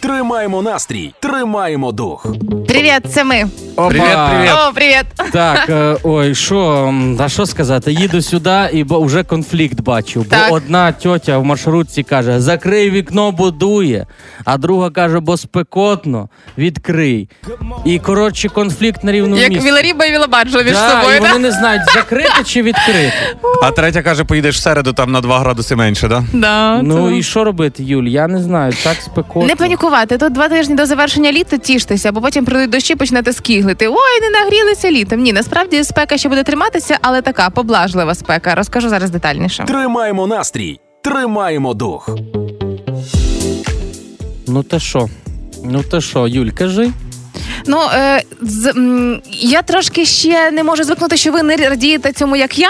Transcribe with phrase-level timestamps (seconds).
[0.00, 2.26] Тримаємо настрій, тримаємо дух.
[2.68, 3.44] Привіт, це ми.
[3.76, 3.88] Опа.
[3.88, 4.50] Привіт, привіт.
[4.68, 5.04] О, привіт.
[5.32, 6.58] Так, е, ой, що,
[6.88, 7.92] м, а що сказати?
[7.92, 10.20] Їду сюди і бо вже конфлікт бачу.
[10.20, 10.52] Бо Так.
[10.52, 14.06] одна тьотя в маршрутці каже: закрий вікно, бо дує.
[14.44, 16.28] А друга каже, бо спекотно,
[16.58, 17.28] відкрий.
[17.84, 19.66] І коротше, конфлікт на рівному Як місці.
[19.68, 21.16] Віларіба і Вілабаджо між Да, собою.
[21.16, 21.26] і да?
[21.28, 23.12] вони не знають, закрити чи відкрити.
[23.62, 26.24] А третя каже, поїдеш в середу там на 2 градуси менше, да?
[26.32, 28.04] Да, Ну це- і що робити, Юль?
[28.04, 29.46] Я не знаю, так спекотно.
[29.46, 30.18] Не панікувати.
[30.18, 33.32] Тут два тижні до завершення літа тіштеся, бо потім прийдуть дощі, почнете
[33.66, 33.88] скіглити.
[33.88, 35.20] Ой, не нагрілися літом.
[35.20, 38.54] Ні, насправді спека ще буде триматися, але така поблажлива спека.
[38.54, 39.64] Розкажу зараз детальніше.
[39.64, 42.08] Тримаємо настрій, тримаємо дух.
[44.48, 45.08] Ну та що?
[45.64, 46.90] Ну та що, Юль, кажи.
[47.66, 52.36] Ну е, з, м, я трошки ще не можу звикнути, що ви не радієте цьому,
[52.36, 52.68] як я.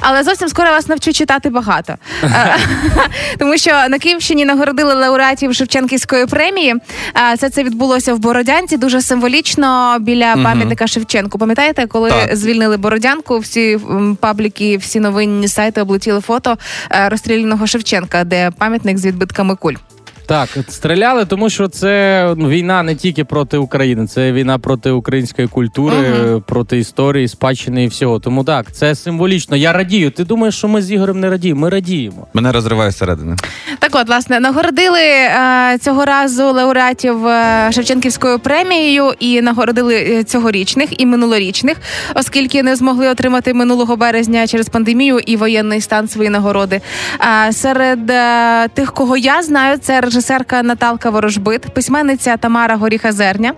[0.00, 1.94] Але зовсім скоро вас навчу читати багато,
[2.24, 2.56] Е,
[3.38, 6.74] тому що на Київщині нагородили лауреатів Шевченківської премії.
[7.30, 11.38] Е, Все це відбулося в Бородянці, дуже символічно біля пам'ятника Шевченку.
[11.38, 12.36] Пам'ятаєте, коли Так.
[12.36, 13.38] звільнили Бородянку?
[13.38, 13.78] Всі
[14.20, 16.58] пабліки, всі новинні сайти облетіли фото
[16.90, 19.74] е, розстріляного Шевченка, де пам'ятник з відбитками куль.
[20.26, 25.48] Так, стріляли, тому що це ну, війна не тільки проти України, це війна проти української
[25.48, 26.42] культури, Мгм.
[26.46, 28.18] проти історії, спадщини і всього.
[28.20, 29.56] Тому так, це символічно.
[29.56, 30.10] Я радію.
[30.10, 31.60] Ти думаєш, що ми з Ігорем не радіємо?
[31.60, 32.26] Ми радіємо.
[32.34, 33.36] Мене розриває зсередини.
[33.78, 41.00] Так от, власне, нагородили е, цього разу лауреатів е, Шевченківською премією і нагородили е, цьогорічних
[41.00, 41.76] і минулорічних,
[42.14, 46.80] оскільки не змогли отримати минулого березня через пандемію і воєнний стан свої нагороди.
[47.18, 53.52] А серед е, тих, кого я знаю, це режисерка Наталка Ворожбит, письменниця Тамара Горіха-Зерня,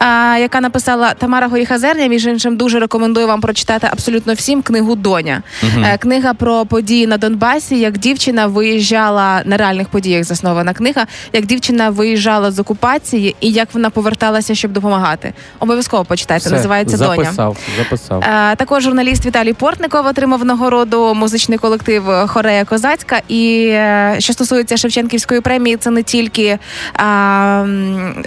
[0.00, 5.42] е, яка написала Тамара Горіха-Зерня, між іншим, дуже рекомендую вам прочитати абсолютно всім книгу Доня.
[5.84, 11.46] Е, Книга про події на Донбасі, як дівчина виїжджала на реальних подіях заснована книга, як
[11.46, 15.32] дівчина виїжджала з окупації і як вона поверталася, щоб допомагати.
[15.58, 16.40] Обов'язково почитайте.
[16.46, 17.24] Все, Називається Доня.
[17.24, 18.22] записав, записав.
[18.22, 23.20] Е, Також журналіст Віталій Портников отримав нагороду музичний колектив Хорея Козацька.
[23.28, 26.58] І е, що стосується Шевченківської премії, це не тільки
[26.94, 27.64] а,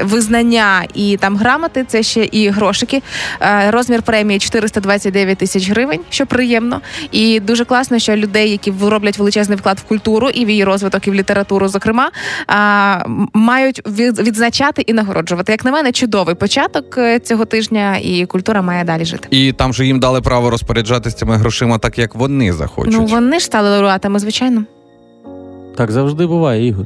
[0.03, 3.01] визнання і там грамоти, це ще і грошики.
[3.41, 6.81] Е, Розмір премії 429 тисяч гривень, що приємно.
[7.11, 11.07] І дуже класно, що людей, які роблять величезний вклад в культуру і в її розвиток,
[11.07, 12.11] і в літературу, зокрема,
[12.47, 12.99] а,
[13.33, 15.51] мають від- відзначати і нагороджувати.
[15.51, 19.27] Як на мене, чудовий початок е, цього тижня, і культура має далі жити.
[19.31, 22.93] І там же їм дали право розпоряджатися цими грошима так, як вони захочуть.
[22.93, 24.63] Ну вони ж стали лауреатами, звичайно.
[25.77, 26.85] Так завжди буває, Ігор.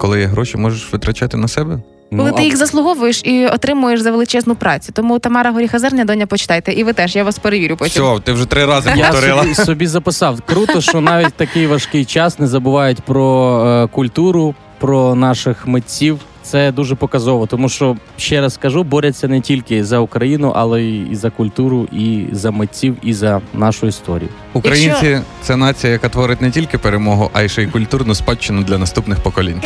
[0.00, 1.78] Коли є гроші, можеш витрачати на себе.
[2.10, 4.92] Коли Ну, ти а- їх заслуговуєш і отримуєш за величезну працю.
[4.92, 6.72] Тому Тамара Горіхазерня, доня, почитайте.
[6.72, 8.04] І ви теж, я вас перевірю потім.
[8.14, 9.42] Все, ти вже три рази Я повторила.
[9.42, 10.40] собі, собі записав.
[10.46, 16.18] Круто, що навіть такий важкий час не забувають про е, культуру, про наших митців.
[16.50, 21.12] Це дуже показово, тому що ще раз скажу, борються не тільки за Україну, але й
[21.12, 24.28] і за культуру, і за митців, і за нашу історію.
[24.52, 28.78] Українці це нація, яка творить не тільки перемогу, а й ще й культурну спадщину для
[28.78, 29.62] наступних поколінь.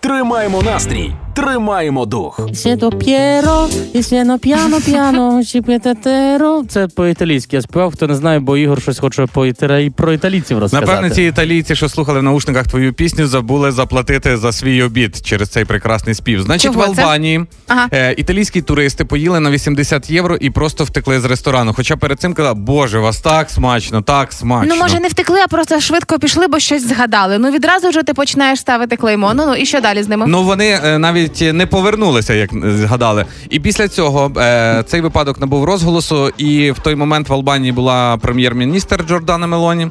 [0.00, 1.12] Тримаємо настрій,
[1.42, 2.40] тримаємо дух.
[2.54, 6.64] Сіто п'єро, і сіно п'яно п'яно, чіп'єтетеро.
[6.68, 7.92] Це по-італійськи я співав.
[7.92, 9.90] Хто не знає, бо Ігор щось хоче по італі...
[9.90, 10.86] про італійців розказати.
[10.86, 15.48] Напевне, ці італійці, що слухали в наушниках твою пісню, забули заплатити за свій обід через
[15.48, 16.42] цей прекрасний спів.
[16.42, 17.02] Значить, Чого в це?
[17.02, 17.88] Албанії Ага.
[17.92, 21.72] е, італійські туристи поїли на 80 євро і просто втекли з ресторану.
[21.76, 24.74] Хоча перед цим казали, боже, вас так смачно, так смачно.
[24.74, 27.38] Ну, може, не втекли, а просто швидко пішли, бо щось згадали.
[27.38, 29.32] Ну відразу вже ти починаєш ставити клеймо.
[29.34, 30.26] Ну ну і що далі з ними?
[30.28, 33.24] Ну вони е, навіть не повернулися, як е, згадали.
[33.50, 36.28] І після цього е, цей випадок набув розголосу.
[36.38, 39.88] І в той момент в Албанії була прем'єр-міністр Джордана Мелоні.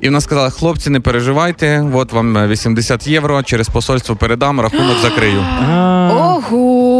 [0.00, 4.96] І вона сказала: хлопці, не переживайте, от вам е, 80 євро через посольство передам, рахунок
[5.02, 5.44] закрию.
[6.10, 6.91] Ого.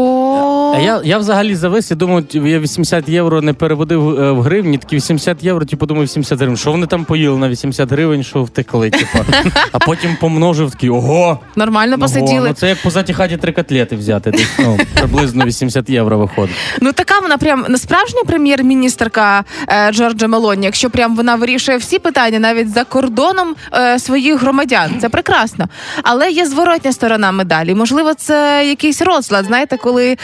[0.75, 4.79] А я, я взагалі завис і думав, я 80 євро не переводив е, в гривні,
[4.79, 6.57] такі 80 євро, типу думаю, 80 гривень.
[6.57, 9.19] Що вони там поїли на 80 гривень, що втекли, типу.
[9.73, 11.39] А потім помножив такий, ого!
[11.57, 12.49] Нормально ого, посиділи.
[12.49, 14.31] Ну це як по хаті три котлети взяти.
[14.31, 16.57] Десь, ну, приблизно 80 євро виходить.
[16.81, 22.39] Ну така вона прям справжня прем'єр-міністерка е, Джорджа Мелоні, якщо прям вона вирішує всі питання
[22.39, 24.91] навіть за кордоном е, своїх громадян.
[25.01, 25.69] Це прекрасно.
[26.03, 27.75] Але є зворотня сторона медалі.
[27.75, 29.45] Можливо, це якийсь розлад.
[29.45, 30.17] Знаєте, коли е,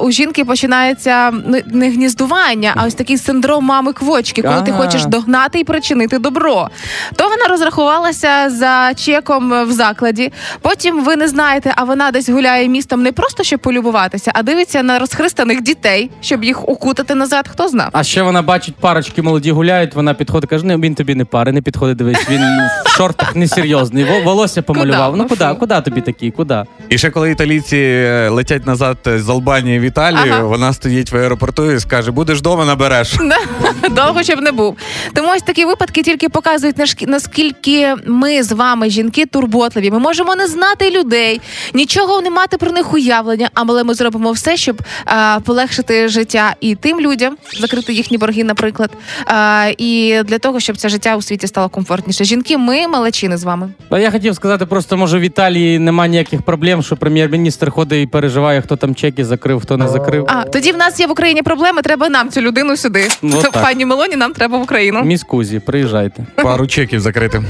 [0.00, 5.04] у жінки починається ну, не гніздування, а ось такий синдром мами квочки, коли ти хочеш
[5.04, 6.68] догнати і причинити добро.
[7.16, 10.32] То вона розрахувалася за чеком в закладі.
[10.60, 14.82] Потім ви не знаєте, а вона десь гуляє містом не просто щоб полюбуватися, а дивиться
[14.82, 17.48] на розхристаних дітей, щоб їх укутати назад.
[17.48, 17.88] Хто знав?
[17.92, 21.52] А ще вона бачить, парочки молоді гуляють, вона підходить, каже, не, він тобі не пари,
[21.52, 22.40] не підходить, дивись, він
[22.84, 25.10] в шортах несерйозний, во- волосся помалював.
[25.12, 25.22] Куда?
[25.22, 26.62] Ну куди, куди тобі такий, куди?
[26.88, 30.42] І ще коли італійці е, летять назад з Албанії в Італію, Ага.
[30.42, 33.14] вона стоїть в аеропорту і скаже: будеш вдома, набереш.
[33.90, 34.76] Довго щоб не був.
[35.14, 36.76] Тому ось такі випадки тільки показують
[37.06, 39.90] наскільки ми з вами, жінки, турботливі.
[39.90, 41.40] Ми можемо не знати людей,
[41.74, 46.74] нічого не мати про них уявлення, але ми зробимо все, щоб а, полегшити життя і
[46.74, 48.90] тим людям, закрити їхні борги, наприклад,
[49.26, 52.24] а, і для того, щоб це життя у світі стало комфортніше.
[52.24, 53.70] Жінки, ми малачини з вами.
[53.90, 58.06] А я хотів сказати, просто може в Італії немає ніяких проблем, що прем'єр-міністр ходить і
[58.06, 60.24] переживає, хто там чеки закрив, хто не закрив.
[60.28, 61.82] А тоді в нас є в Україні проблеми.
[61.82, 63.08] Треба нам цю людину сюди.
[63.22, 63.52] Ну, так.
[63.52, 65.02] Пані Мелоні, нам треба в Україну.
[65.04, 66.26] Міс Кузі, приїжджайте.
[66.42, 67.42] Пару чеків закрити.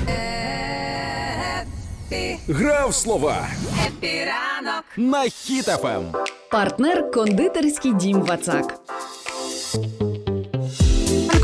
[2.48, 3.36] Гра в слова
[4.96, 5.30] на Ем.
[5.30, 6.02] Хіт ФМ.
[6.50, 8.74] Партнер кондитерський дім Вацак.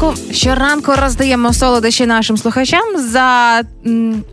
[0.03, 2.99] Ранку щоранку роздаємо солодощі нашим слухачам.
[2.99, 3.61] За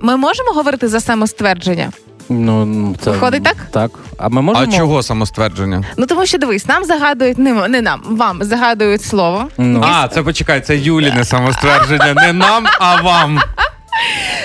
[0.01, 1.91] ми можемо говорити за самоствердження?
[2.29, 3.11] Ну, це...
[3.11, 3.55] Виходить так?
[3.71, 3.91] Так.
[4.21, 4.73] А ми можемо.
[4.73, 5.83] А чого самоствердження?
[5.97, 9.47] Ну тому що дивись, нам загадують не, не нам, вам загадують слово.
[9.57, 9.83] Ну.
[9.85, 12.13] А, це почекай, це Юліне самоствердження.
[12.13, 13.39] Не нам, а вам.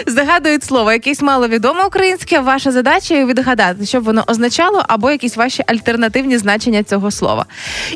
[0.07, 2.41] Загадують слово, якесь маловідоме українське.
[2.41, 7.47] Ваша задача відгадати, що б воно означало, або якісь ваші альтернативні значення цього слова.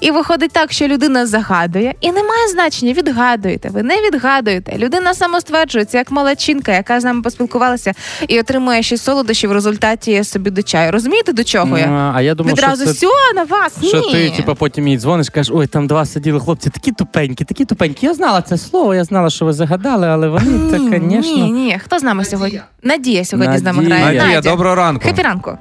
[0.01, 2.93] І виходить так, що людина загадує, і немає значення.
[2.93, 3.69] Відгадуєте.
[3.69, 4.79] Ви не відгадуєте.
[4.79, 7.93] Людина самостверджується, як малачинка, яка з нами поспілкувалася
[8.29, 10.93] і отримує ще солодощі в результаті собі до чаю.
[10.93, 12.13] Розумієте, до чого я?
[12.15, 13.07] А я думав, Відразу що це...
[13.07, 13.73] все на вас.
[13.89, 14.13] Що Ні.
[14.13, 18.07] ти, типу, потім їй дзвониш, кажеш, ой, там два сиділи хлопці, такі тупенькі, такі тупенькі.
[18.07, 21.48] Я знала це слово, я знала, що ви загадали, але вони так, звісно.
[21.49, 21.79] Ні, ні.
[21.85, 22.61] Хто з нами сьогодні?
[22.83, 24.05] Надія сьогодні з нами грає.
[24.19, 25.05] Надія, доброго ранку.
[25.09, 25.59] Хепі ранку.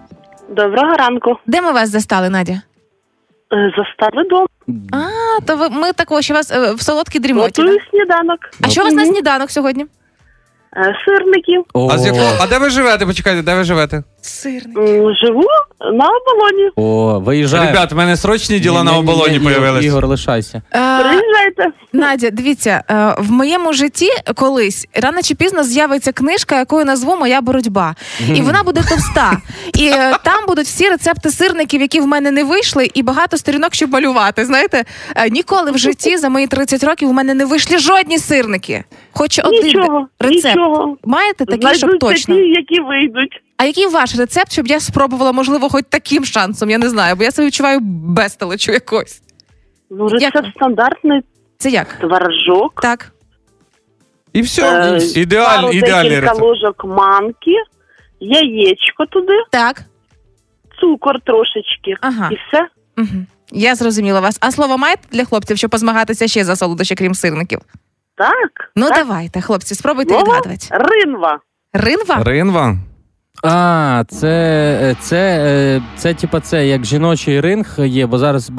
[0.49, 1.35] Доброго ранку.
[1.45, 2.61] Де ми вас застали, Надя?
[3.53, 4.45] Е, Застали дом.
[4.91, 5.07] А,
[5.45, 7.61] то ви ми також, що вас е, в солодкій дрімоті.
[7.61, 8.39] Готую сніданок.
[8.61, 9.85] А що у вас на сніданок сьогодні?
[10.77, 11.63] Е, Сирників.
[11.91, 12.31] А з якого?
[12.39, 13.05] А де ви живете?
[13.05, 14.03] Почекайте, де ви живете?
[14.21, 14.77] Сирник.
[14.77, 15.43] М, Живу
[15.93, 16.69] на оболоні.
[16.75, 17.67] О, виїжджає.
[17.71, 19.85] Ребят, в мене срочні діла на Ні-ні-ні, оболоні Ігор, появились.
[19.85, 20.61] Ігор, лишайся.
[20.75, 21.67] Е, Приїжджайте.
[21.93, 27.41] Надя, дивіться, е, в моєму житті колись рано чи пізно з'явиться книжка, якою назву Моя
[27.41, 27.95] боротьба.
[28.35, 29.31] І вона буде товста.
[29.73, 33.73] І е, там будуть всі рецепти сирників, які в мене не вийшли, і багато сторінок,
[33.73, 34.45] щоб малювати.
[34.45, 34.83] Знаєте,
[35.15, 38.83] Е, ніколи в житті за мої 30 років у мене не вийшли жодні сирники.
[39.11, 40.55] Хоч один Нічого, рецепт.
[40.67, 40.97] Нічого.
[41.03, 42.35] Маєте такий, щоб Знайдуться точно.
[42.35, 43.41] ті, які вийдуть.
[43.57, 46.69] А який ваш рецепт, щоб я спробувала, можливо, хоч таким шансом?
[46.69, 49.21] Я не знаю, бо я себе відчуваю безтелечу якось.
[49.89, 50.21] Ну, Як?
[50.35, 51.21] рецепт стандартний.
[51.57, 51.87] Це як?
[51.93, 52.81] Творожок.
[52.81, 53.11] Так.
[54.33, 54.91] І все.
[54.97, 56.41] Е, Ідеаль, пару ідеальний декілька рецепт.
[56.41, 57.51] ложок манки,
[58.19, 59.81] яєчко туди, Так.
[60.81, 61.95] цукор трошечки.
[62.01, 62.29] Ага.
[62.31, 62.67] І все.
[62.97, 63.25] Угу.
[63.51, 64.37] Я зрозуміла вас.
[64.41, 67.59] А слово маєте для хлопців, щоб позмагатися ще за солодощі, крім сирників?
[68.17, 68.71] Так.
[68.75, 68.97] Ну так.
[68.97, 70.67] давайте, хлопці, спробуйте Мова відгадувати.
[70.71, 71.39] Ринва.
[71.73, 72.23] Ринва?
[72.23, 72.75] Ринва?
[73.43, 74.27] А, це,
[74.83, 78.51] е, це, е, це, типа, це як жіночий ринг є, бо зараз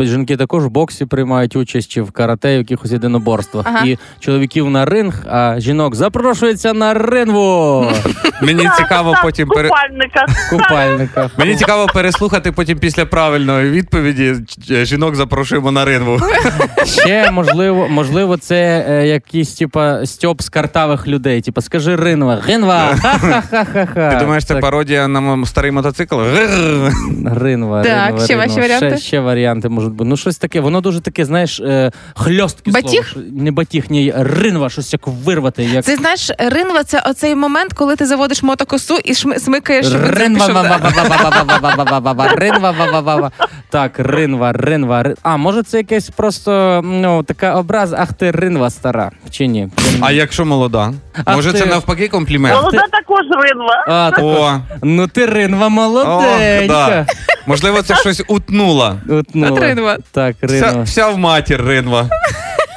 [0.00, 3.66] жінки також в боксі приймають участь чи в карате, в якихось єдиноборствах.
[3.68, 3.86] Ага.
[3.86, 7.86] І чоловіків на ринг, а жінок запрошується на ринву
[8.42, 9.68] Мені цікаво потім пере...
[9.68, 10.26] Купальника.
[10.50, 11.30] купальника.
[11.36, 14.34] Мені цікаво переслухати потім після правильної відповіді.
[14.68, 16.20] Жінок запрошуємо на ринву.
[16.84, 21.40] Ще можливо, можливо, це е, якийсь типа стьоп з картавих людей.
[21.40, 26.20] Типа, скажи ринва, ринва, ха-ха-ха-ха-ха думаєш, це пародія на старий мотоцикл?
[27.24, 27.82] Ринва.
[27.82, 28.98] Так, ще ваші варіанти?
[28.98, 30.10] Ще варіанти можуть бути.
[30.10, 33.14] Ну, щось таке, воно дуже таке, знаєш, е, хльостке Батіг?
[33.32, 35.64] Не батіг, ні, ринва, щось як вирвати.
[35.64, 35.84] Як...
[35.84, 39.86] Ти знаєш, ринва це оцей момент, коли ти заводиш мотокосу і смикаєш.
[39.92, 40.50] Ринва.
[43.70, 45.04] Так, ринва, ринва.
[45.22, 49.10] А, може, це якесь просто ну, така образ, ах ти ринва стара.
[49.30, 49.68] чи ні?
[50.00, 50.92] А якщо молода?
[51.26, 52.54] Може, це навпаки комплімент?
[52.54, 53.84] Молода також ринва.
[53.88, 56.22] А, о, ну ти ринва о,
[56.68, 57.06] да.
[57.46, 58.96] Можливо, це щось утнула.
[59.08, 59.60] Утнула.
[59.60, 59.98] Ринва.
[60.12, 60.82] Так, Вся, ринва.
[60.82, 62.08] вся в матір ринва.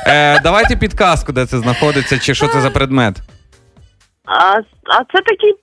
[0.08, 3.16] Е, давайте підказку, де це знаходиться, чи що це за предмет.
[4.26, 4.58] А,
[4.98, 5.54] а це такий,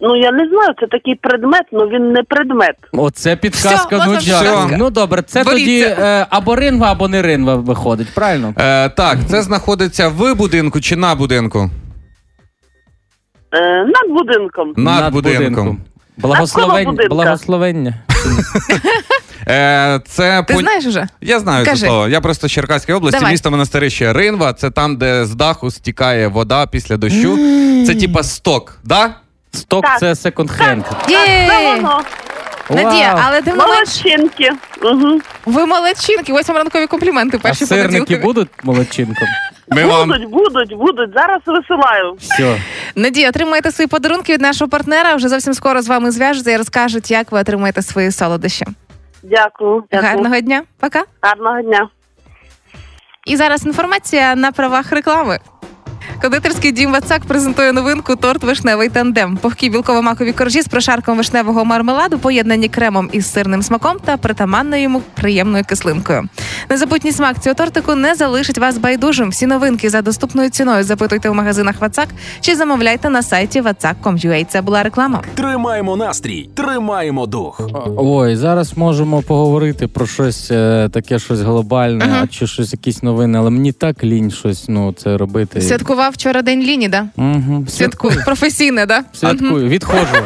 [0.00, 2.76] ну я не знаю, це такий предмет, але він не предмет.
[2.92, 4.50] Оце підказка, Всьо, ну дякую.
[4.50, 4.76] підказка.
[4.78, 5.64] Ну добре, це Боріться.
[5.64, 8.54] тоді е, або ринва, або не ринва виходить, правильно?
[8.58, 11.70] Е, так, це знаходиться в будинку чи на будинку?
[13.52, 14.74] Е, над будинком.
[14.76, 15.80] Над, будинком.
[16.16, 16.84] Благословень...
[16.84, 17.14] будинка.
[17.14, 17.94] Благословення.
[19.48, 21.08] Е, це Ти пон- знаєш уже?
[21.20, 21.80] Я знаю Кажи.
[21.80, 22.08] це слово.
[22.08, 23.32] Я просто з Черкаської області, Давай.
[23.32, 24.52] місто монастирище Ринва.
[24.52, 27.36] Це там, де з даху стікає вода після дощу.
[27.86, 29.14] Це типа сток, да?
[29.52, 29.98] Сток Так.
[29.98, 30.84] це секонд-хенд.
[31.08, 31.18] Є!
[31.48, 32.02] Це воно.
[32.70, 33.22] Надія, Вау.
[33.26, 34.50] але тим не Молодчинки.
[34.82, 35.20] Угу.
[35.46, 36.32] ви молодчинки.
[36.32, 37.36] Ось вам ранкові компліменти.
[37.36, 39.28] А Перші сирники будуть молодчинком?
[39.70, 41.10] Ми вам Будуть, будуть, будуть.
[41.14, 42.14] Зараз висилаю.
[42.18, 42.60] Все.
[42.94, 45.14] Надія, отримаєте свої подарунки від нашого партнера.
[45.14, 48.64] Вже зовсім скоро з вами зв'яжуться і розкажуть, як ви отримаєте свої солодощі.
[49.22, 49.84] Дякую.
[49.92, 50.10] Дякую.
[50.12, 51.04] Гарного дня, пока.
[51.22, 51.88] Гарного дня.
[53.26, 55.38] І зараз інформація на правах реклами.
[56.22, 59.36] Кондитерський дім Вацак презентує новинку торт вишневий тандем.
[59.36, 65.02] Пухкі білково-макові коржі з прошарком вишневого мармеладу, поєднані кремом із сирним смаком та притаманною йому
[65.14, 66.28] приємною кислинкою.
[66.70, 69.30] Незабутній смак цього тортику не залишить вас байдужим.
[69.30, 72.08] Всі новинки за доступною ціною запитуйте в магазинах Вацак
[72.40, 74.44] чи замовляйте на сайті vatsak.com.ua.
[74.44, 75.22] Це була реклама.
[75.34, 77.60] Тримаємо настрій, тримаємо дух.
[77.96, 83.38] Ой, зараз можемо поговорити про щось е, таке, щось глобальне, а чи щось якісь новини,
[83.38, 85.60] але мені так лінь щось ну це робити.
[85.60, 87.06] Святкував вчора день Ліні, да?
[87.16, 87.66] Угу.
[87.68, 88.22] Святкую.
[88.24, 89.04] Професійне, да?
[89.12, 90.16] Святкую, відходжу.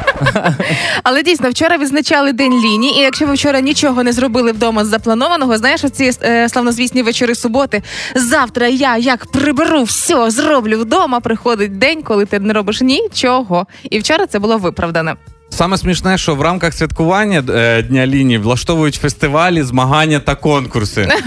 [1.03, 4.89] Але дійсно, вчора відзначали день ліні, і якщо ви вчора нічого не зробили вдома з
[4.89, 7.83] запланованого, знаєш, оці е, славнозвісні вечори суботи.
[8.15, 11.21] Завтра я як приберу все, зроблю вдома.
[11.21, 13.67] Приходить день, коли ти не робиш нічого.
[13.91, 15.15] І вчора це було виправдане.
[15.55, 21.09] Саме смішне, що в рамках святкування е, Дня лінії влаштовують фестивалі, змагання та конкурси.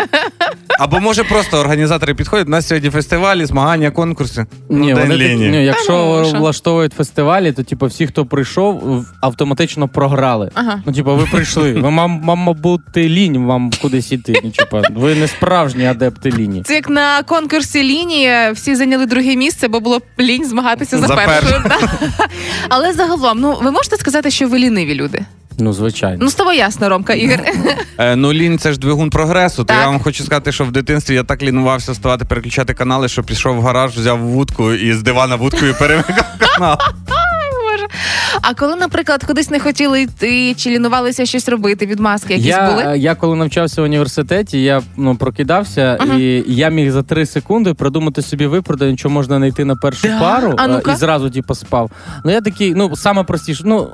[0.80, 2.46] Або може просто організатори підходять.
[2.46, 4.46] У нас сьогодні фестивалі, змагання, конкурси.
[4.70, 5.50] Ну, Ні, День вони такі, лінії.
[5.50, 6.38] ні, якщо ну, що?
[6.38, 10.50] влаштовують фестивалі, то типу всі, хто прийшов, в- автоматично програли.
[10.54, 10.82] Ага.
[10.86, 11.72] Ну, типу, ви прийшли.
[11.80, 14.40] Ви мам, мама бути лінь вам кудись іти.
[14.44, 16.62] Ну, типу, ви не справжні адепти лінії.
[16.62, 21.16] Це як на конкурсі лінії всі зайняли друге місце, бо було лінь змагатися за, За
[21.16, 21.62] першою.
[21.68, 21.78] Да.
[22.68, 25.24] Але загалом, ну ви можете сказати, що ви ліниві люди?
[25.58, 26.18] Ну, звичайно.
[26.20, 27.38] Ну з того ясно, Ромка Ігор.
[27.98, 29.64] Е, ну, лінь це ж двигун прогресу.
[29.64, 33.22] То я вам хочу сказати, що в дитинстві я так лінувався ставати, переключати канали, що
[33.22, 36.76] пішов в гараж, взяв вудку і з дивана вудкою перемикав канал.
[38.42, 42.98] А коли, наприклад, кудись не хотіли йти чи лінувалися щось робити, відмазки якісь я, були?
[42.98, 46.14] я коли навчався в університеті, я ну, прокидався, Ага.
[46.18, 50.08] і я міг за три секунди придумати собі виправдання, що можна не йти на першу
[50.08, 50.20] Да?
[50.20, 50.92] пару А е, ну-ка.
[50.92, 51.90] і зразу типу, спав.
[52.24, 53.88] Ну я такий, ну саме простіше, ну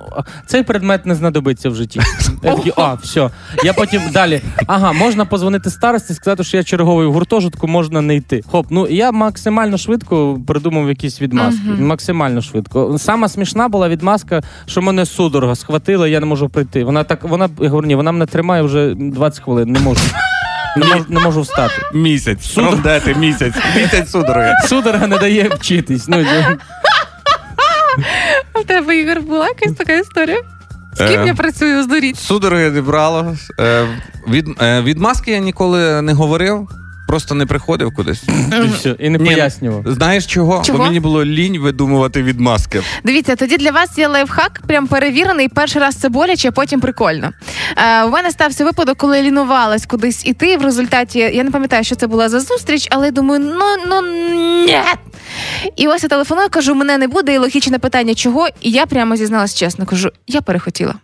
[0.47, 2.01] цей предмет не знадобиться в житті.
[2.43, 3.31] Я такий, а, все.
[3.65, 4.41] Я потім далі.
[4.67, 8.43] Ага, можна позвонити старості, сказати, що я черговий в гуртожитку, можна не йти.
[8.51, 11.61] Хоп, ну я максимально швидко придумав якісь відмазки.
[11.67, 11.87] Мгм.
[11.87, 12.99] Максимально швидко.
[12.99, 16.85] Сама смішна була відмазка, що мене судорога схватила, я не можу прийти.
[16.85, 19.73] Вона так, вона я говорю, ні, вона мене тримає вже 20 хвилин.
[19.73, 20.01] Не можу.
[20.77, 21.75] Не можу, не можу встати.
[21.95, 22.57] Місяць.
[22.57, 23.17] Судор- Судор...
[23.19, 23.55] місяць.
[23.77, 24.53] Місяць судороги.
[24.67, 26.09] Судорога не дає вчитись.
[26.09, 26.57] Ну, я-
[28.61, 30.39] У тебе Ігор була якась така історія?
[30.95, 31.27] З ким Е.
[31.27, 32.19] я працюю здуріть?
[32.19, 33.37] Судороги не брало.
[33.61, 33.87] Е,
[34.29, 36.69] від, е, від маски я ніколи не говорив,
[37.07, 38.23] просто не приходив кудись.
[38.65, 39.83] і все, і не Ні, пояснював.
[39.87, 40.63] Знаєш чого?
[40.67, 40.79] Чого?
[40.79, 42.83] Бо мені було лінь видумувати відмазки.
[43.05, 45.49] Дивіться, тоді для вас є лайфхак, прям перевірений.
[45.49, 47.33] Перший раз це боляче, а потім прикольно.
[47.77, 50.57] Е, у мене стався випадок, коли лінувалась кудись іти.
[50.57, 54.03] В результаті я не пам'ятаю, що це була за зустріч, але думаю, ну ну
[54.67, 54.79] ні.
[55.77, 58.49] І ось я телефоную, кажу, мене не буде, і логічне питання, чого.
[58.61, 60.95] І я прямо зізналась чесно, кажу, я перехотіла.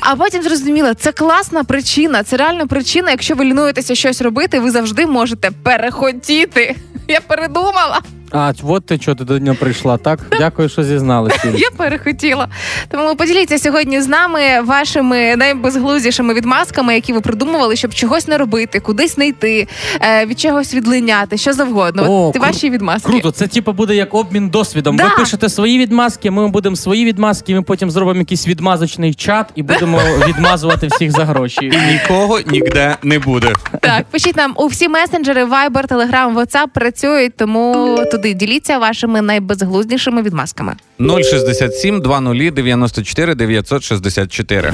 [0.00, 3.10] А потім зрозуміла, це класна причина, це реальна причина.
[3.10, 6.76] Якщо ви лінуєтеся щось робити, ви завжди можете перехотіти.
[7.08, 8.00] Я передумала.
[8.32, 10.20] А, от ти чого ти до нього прийшла, так?
[10.38, 11.52] Дякую, що зізналися.
[11.56, 12.48] Я перехотіла.
[12.88, 18.80] Тому поділіться сьогодні з нами вашими найбезглуздішими відмазками, які ви придумували, щоб чогось не робити,
[18.80, 19.68] кудись не йти,
[20.00, 22.02] е, від чогось відлиняти, що завгодно.
[22.08, 23.08] О, От кру- ваші відмазки.
[23.10, 24.96] Круто, це типу буде як обмін досвідом.
[24.96, 25.04] Да.
[25.04, 29.62] Ви пишете свої відмазки, ми будемо свої відмазки, ми потім зробимо якийсь відмазочний чат і
[29.62, 31.64] будемо відмазувати всіх за гроші.
[31.64, 33.52] І нікого ніде не буде.
[33.80, 40.22] Так, пишіть нам у всі месенджери, Viber, Telegram, WhatsApp працюють, тому туди діліться вашими найбезглуздішими
[40.22, 40.74] відмазками.
[40.98, 44.72] 067 20 94 964.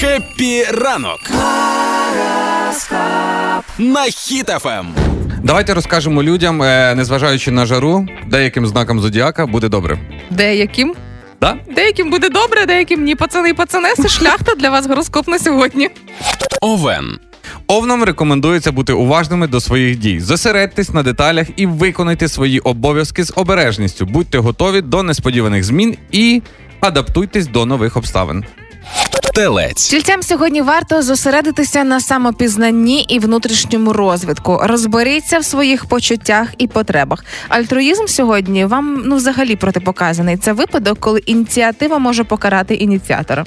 [0.00, 1.20] Happy ранок.
[3.78, 4.86] На Хіт ФМ.
[5.44, 9.98] Давайте розкажемо людям, е, незважаючи на жару, деяким знаком зодіака буде добре.
[10.30, 10.94] Деяким.
[11.40, 11.56] Да?
[11.74, 13.14] Деяким буде добре, деяким ні.
[13.14, 15.90] Пацани і пацанеси, шляхта для вас гороскоп на сьогодні.
[16.60, 17.18] Овен.
[17.66, 20.20] Овнам рекомендується бути уважними до своїх дій.
[20.20, 24.06] Зосередьтесь на деталях і виконайте свої обов'язки з обережністю.
[24.06, 26.42] Будьте готові до несподіваних змін і
[26.80, 28.44] адаптуйтесь до нових обставин.
[29.34, 29.88] Телець.
[29.88, 34.60] Тільцям сьогодні варто зосередитися на самопізнанні і внутрішньому розвитку.
[34.62, 37.24] Розберіться в своїх почуттях і потребах.
[37.48, 40.36] Альтруїзм сьогодні вам ну взагалі протипоказаний.
[40.36, 43.44] Це випадок, коли ініціатива може покарати ініціатора.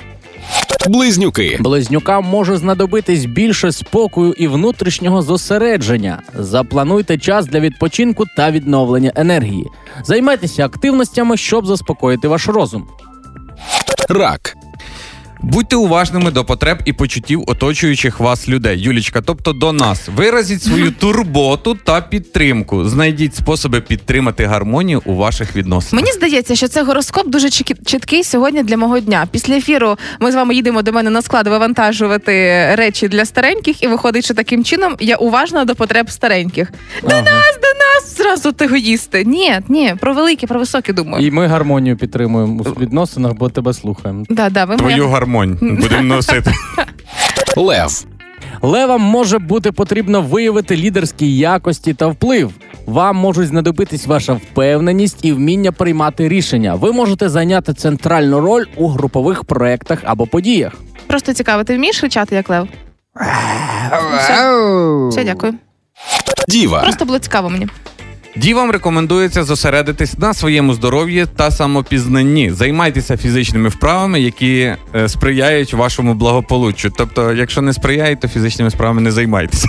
[0.87, 1.57] Близнюки.
[1.59, 6.21] Близнюкам може знадобитись більше спокою і внутрішнього зосередження.
[6.39, 9.65] Заплануйте час для відпочинку та відновлення енергії.
[10.03, 12.87] Займайтеся активностями, щоб заспокоїти ваш розум.
[14.09, 14.55] Рак.
[15.41, 18.79] Будьте уважними до потреб і почуттів оточуючих вас людей.
[18.81, 20.09] Юлічка, тобто до нас.
[20.15, 22.85] Виразіть свою турботу та підтримку.
[22.89, 26.03] Знайдіть способи підтримати гармонію у ваших відносинах.
[26.03, 27.49] Мені здається, що це гороскоп дуже
[27.85, 29.27] чіткий сьогодні для мого дня.
[29.31, 32.31] Після ефіру ми з вами їдемо до мене на склад вивантажувати
[32.75, 36.71] речі для стареньких, і виходить, що таким чином я уважна до потреб стареньких.
[37.01, 37.23] До нас,
[37.61, 39.23] до нас зразу егоїсти.
[39.25, 41.27] Ні, ні, про велике, про високе думаю.
[41.27, 44.25] І ми гармонію підтримуємо у відносинах, бо тебе слухаємо.
[44.29, 45.28] Да, да, ви моя- Твою гармонію
[45.61, 46.51] будемо носити.
[47.55, 48.05] Лев.
[48.61, 52.51] Левам може бути потрібно виявити лідерські якості та вплив.
[52.85, 56.75] Вам можуть знадобитись ваша впевненість і вміння приймати рішення.
[56.75, 60.73] Ви можете зайняти центральну роль у групових проектах або подіях.
[61.07, 62.67] Просто цікаво, ти вмієш кричати, як лев?
[64.19, 65.53] Все, Все дякую.
[66.47, 66.81] Діва.
[66.81, 67.67] Просто було цікаво мені.
[68.35, 72.51] Дівам рекомендується зосередитись на своєму здоров'ї та самопізнанні.
[72.51, 76.91] Займайтеся фізичними вправами, які е, сприяють вашому благополуччю.
[76.97, 79.67] Тобто, якщо не сприяють, то фізичними справами не займайтеся.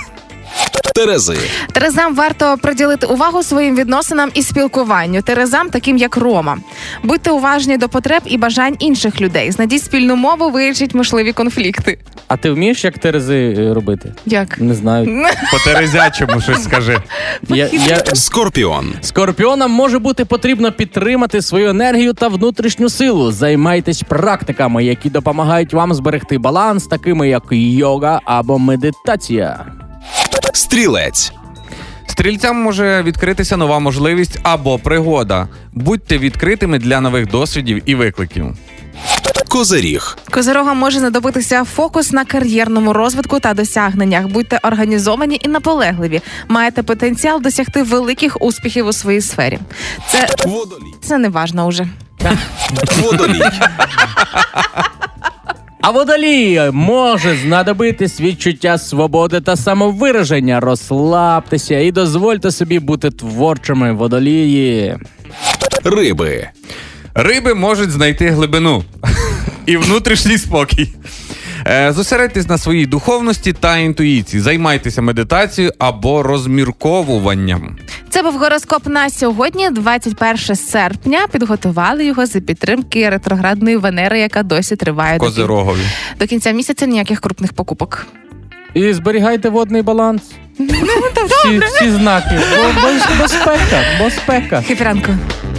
[0.95, 1.37] Терези.
[1.73, 5.23] Терезам варто приділити увагу своїм відносинам і спілкуванню.
[5.23, 6.59] Терезам, таким як Рома.
[7.03, 9.51] Будьте уважні до потреб і бажань інших людей.
[9.51, 11.99] Знайдіть спільну мову, вирішіть можливі конфлікти.
[12.29, 14.13] А ти вмієш як Терези е, робити?
[14.27, 14.61] Як?
[14.61, 15.07] Не знаю.
[15.53, 16.99] По терезячому щось скажи.
[17.49, 18.05] Я, я...
[18.15, 18.95] Скорпіон.
[19.01, 23.33] Скорпіонам може бути потрібно підтримати свою енергію та внутрішню силу.
[23.33, 29.67] Займайтесь практиками, які допомагають вам зберегти баланс, такими як йога або медитація.
[30.53, 31.33] Стрілець.
[32.07, 35.49] Стрільцям може відкритися нова можливість або пригода.
[35.73, 38.47] Будьте відкритими для нових досвідів і викликів.
[39.49, 40.19] Козиріг.
[40.31, 44.27] Козирогам може знадобитися фокус на кар'єрному розвитку та досягненнях.
[44.27, 46.21] Будьте організовані і наполегливі.
[46.49, 49.59] Маєте потенціал досягти великих успіхів у своїй сфері.
[50.11, 50.95] Це, Водолій.
[51.03, 51.89] це не важно уже.
[53.03, 53.43] Водолій.
[55.83, 60.61] А водолії може знадобитись відчуття свободи та самовираження.
[60.61, 64.97] Розслабтеся і дозвольте собі бути творчими водолії.
[65.85, 66.49] Риби.
[67.15, 68.85] Риби можуть знайти глибину
[69.67, 70.89] і внутрішній спокій.
[71.67, 74.41] Е, Зосередьтесь на своїй духовності та інтуїції.
[74.41, 77.77] Займайтеся медитацією або розмірковуванням.
[78.11, 81.19] Це був гороскоп на сьогодні, 21 серпня.
[81.33, 85.81] Підготували його за підтримки ретроградної Венери, яка досі триває до, кін- Козирогові.
[86.19, 86.87] до кінця місяця.
[86.87, 88.07] Ніяких крупних покупок.
[88.75, 90.23] І зберігайте водний баланс.
[91.29, 92.39] Всі, всі знаки.
[92.57, 94.63] Бо, бо, безпека, безпека.
[94.63, 95.13] Хепіранку.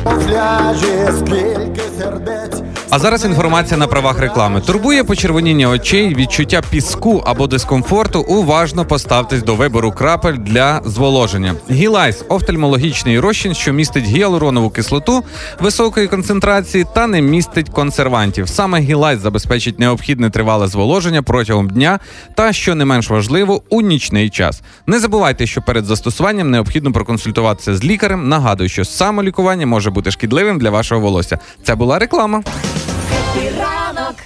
[0.04, 0.88] Пляжі
[1.20, 2.62] скільки сердець.
[2.94, 4.62] А зараз інформація на правах реклами.
[4.62, 8.22] Турбує почервоніння очей, відчуття піску або дискомфорту.
[8.22, 11.56] Уважно поставтесь до вибору крапель для зволоження.
[11.72, 15.24] Гілайс офтальмологічний розчин, що містить гіалуронову кислоту
[15.60, 18.50] високої концентрації та не містить консервантів.
[18.50, 22.00] Саме Гілайс забезпечить необхідне тривале зволоження протягом дня
[22.36, 24.62] та, що не менш важливо, у нічний час.
[24.88, 28.30] Не забувайте, що перед застосуванням необхідно проконсультуватися з лікарем.
[28.30, 31.40] Нагадую, що самолікування може бути шкідливим для вашого волосся.
[31.64, 32.44] Це була реклама.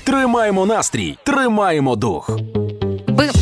[0.03, 1.17] Тримаємо настрій.
[1.23, 2.39] Тримаємо дух.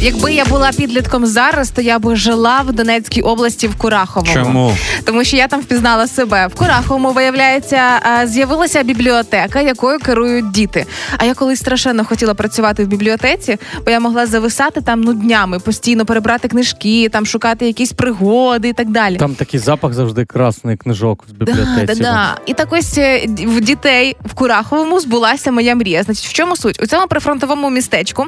[0.04, 4.34] Би, якби я була підлітком зараз, то я би жила в Донецькій області в Кураховому.
[4.34, 4.78] Чому?
[5.04, 6.48] Тому що я там впізнала себе.
[6.48, 7.80] В Кураховому, виявляється,
[8.24, 10.86] з'явилася бібліотека, якою керують діти.
[11.18, 15.60] А я колись страшенно хотіла працювати в бібліотеці, бо я могла зависати там ну днями,
[15.60, 19.18] постійно перебрати книжки, там шукати якісь пригоди і так далі.
[19.18, 21.86] Там такий запах завжди красний книжок в бібліотеці.
[21.86, 22.38] да, да.
[22.46, 26.04] І так ось е, в дітей в Кураховому збулася моя мрія.
[26.04, 26.84] Значить, в чому суть?
[26.84, 28.26] У цьому прифронтовому містечку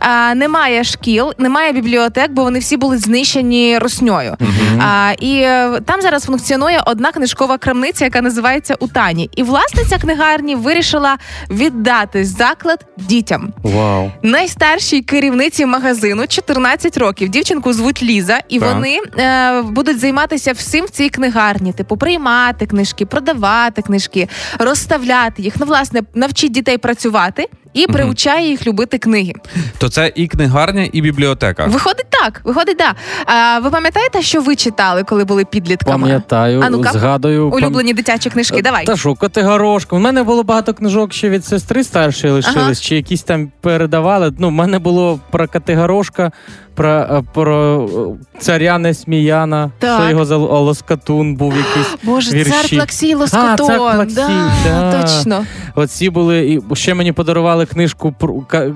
[0.00, 4.36] а, немає шкіл, немає бібліотек, бо вони всі були знищені росньою.
[4.80, 9.30] А, і е, там зараз функціонує одна книжкова крамниця, яка називається Утані.
[9.36, 11.16] І власниця книгарні вирішила
[11.50, 13.52] віддати заклад дітям.
[13.62, 14.10] Вау.
[14.22, 17.28] Найстаршій керівниці магазину 14 років.
[17.28, 18.74] Дівчинку звуть Ліза, і Так.
[18.74, 25.54] вони е, будуть займатися всім в цій книгарні: типу приймати книжки, продавати книжки, розставляти їх.
[25.60, 29.32] Ну, власне, навчить дітей працювати і приучає їх любити книги.
[29.78, 31.64] То це і книгарня, і бібліотека.
[31.66, 32.94] Виходить так, виходить да.
[33.26, 35.98] А, ви пам'ятаєте, що ви читали, коли були підлітками?
[36.02, 37.50] Пам'ятаю, А згадую.
[37.50, 38.62] пам- Улюблені дитячі книжки.
[38.62, 38.84] Давай.
[38.86, 39.96] Та що, Котигорошка.
[39.96, 42.74] У мене було багато книжок ще від сестри старшої лишились, Ага.
[42.74, 44.32] чи якісь там передавали.
[44.38, 46.32] Ну, в мене було про Котигорошка,
[46.76, 47.88] Про, е, про
[48.36, 50.00] е, царя Несміяна, Так.
[50.00, 51.94] що його за лоскатун був якийсь.
[52.02, 52.50] Боже, вірші.
[52.52, 53.66] цар Плаксій А, Лоскотон.
[53.66, 55.02] цар Плаксій, да, да.
[55.02, 55.44] Точно.
[55.74, 58.34] Оці були, і ще мені подарували книжку про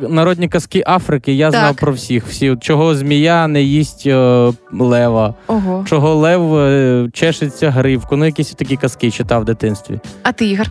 [0.08, 1.32] народні казки Африки.
[1.32, 1.60] Я Так.
[1.60, 2.26] знав про всіх.
[2.26, 5.84] Всі, чого змія не їсть е, лева, Ого.
[5.88, 8.16] чого лев е, чешеться гривку.
[8.16, 10.00] Ну, якісь такі казки читав в дитинстві.
[10.22, 10.66] А ти, Ігор?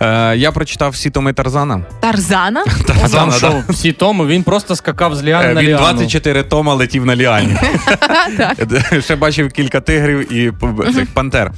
[0.00, 1.80] Е, я прочитав всі томи Тарзана.
[2.00, 2.64] Тарзана?
[2.86, 3.64] Тарзана, да.
[3.68, 5.82] всі тому він просто скакав з ліани Е, на Він ліану.
[5.84, 7.56] 24 тома летів на ліані.
[9.00, 10.52] Ще бачив кілька тигрів і
[10.94, 11.52] цих пантер.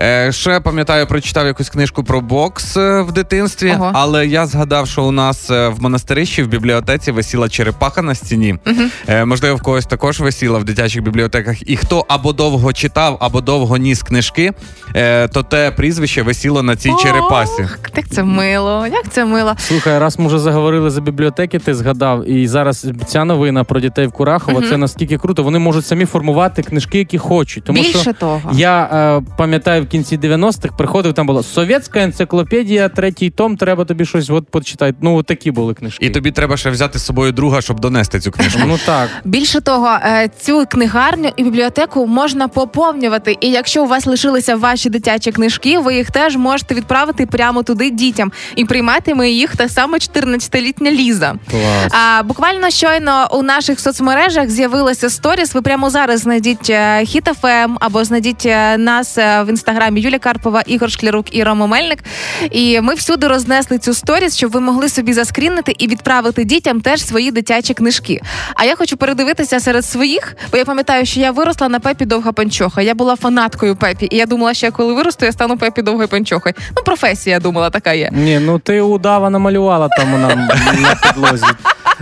[0.00, 5.04] Е, Ще пам'ятаю, прочитав якусь книжку про бокс е, в дитинстві, але я згадав, що
[5.04, 8.56] у нас е, в монастирищі в бібліотеці висіла черепаха на стіні.
[9.08, 11.70] Е, Можливо, в когось також висіла в дитячих бібліотеках.
[11.70, 14.52] І хто або довго читав, або довго ніс книжки,
[14.96, 17.62] е, то те прізвище висіло на цій черепасі.
[17.62, 19.54] Ох, Як це мило, як це мило.
[19.58, 24.06] Слухай, раз ми вже заговорили за бібліотеки, ти згадав, і зараз ця новина про дітей
[24.06, 24.12] в
[24.44, 24.70] Курахово, Мгм.
[24.70, 25.42] це настільки круто.
[25.42, 27.64] Вони можуть самі формувати книжки, які хочуть.
[27.64, 28.50] Тому Більше що того.
[28.52, 34.04] я е, пам'ятаю в кінці 90-х приходив, там було совєтська енциклопедія, третій том, треба тобі
[34.04, 34.94] щось от почитати.
[35.00, 36.06] Ну, от такі були книжки.
[36.06, 38.60] І тобі треба ще взяти з собою друга, щоб донести цю книжку.
[38.66, 39.08] Ну так.
[39.24, 43.36] Більше того, е, цю книгарню і бібліотеку можна поповнювати.
[43.40, 47.90] І якщо у вас лишилися ваші дитячі книжки, ви їх теж можете відправити прямо туди
[47.90, 48.32] дітям.
[48.56, 51.34] І прийматиме їх та саме 14-літня Ліза.
[51.50, 51.92] Клас.
[51.92, 55.54] А буквально щойно у наших соцмережах з'явилася сторіс.
[55.54, 60.18] Ви прямо зараз знайдіть е, Хіт ФМ або знайдіть е, нас е, в інстаграмі Юлія
[60.18, 61.98] Карпова, Ігор Шклярук і Рома Мельник.
[62.50, 67.06] І ми всюди рознесли цю сторіс, щоб ви могли собі заскрінити і відправити дітям теж
[67.06, 68.20] свої дитячі книжки.
[68.54, 72.32] А я хочу передивитися серед своїх, бо я пам'ятаю, що я виросла на Пепі Довга
[72.32, 72.82] Панчоха.
[72.82, 76.08] Я була фанаткою Пепі, і я думала, що я коли виросту, я стану Пепі Довгою
[76.08, 76.54] Панчохою.
[76.76, 78.10] Ну, професія, я думала, така є.
[78.12, 80.48] Ні, ну ти удава намалювала там нам
[80.82, 81.44] на підлозі.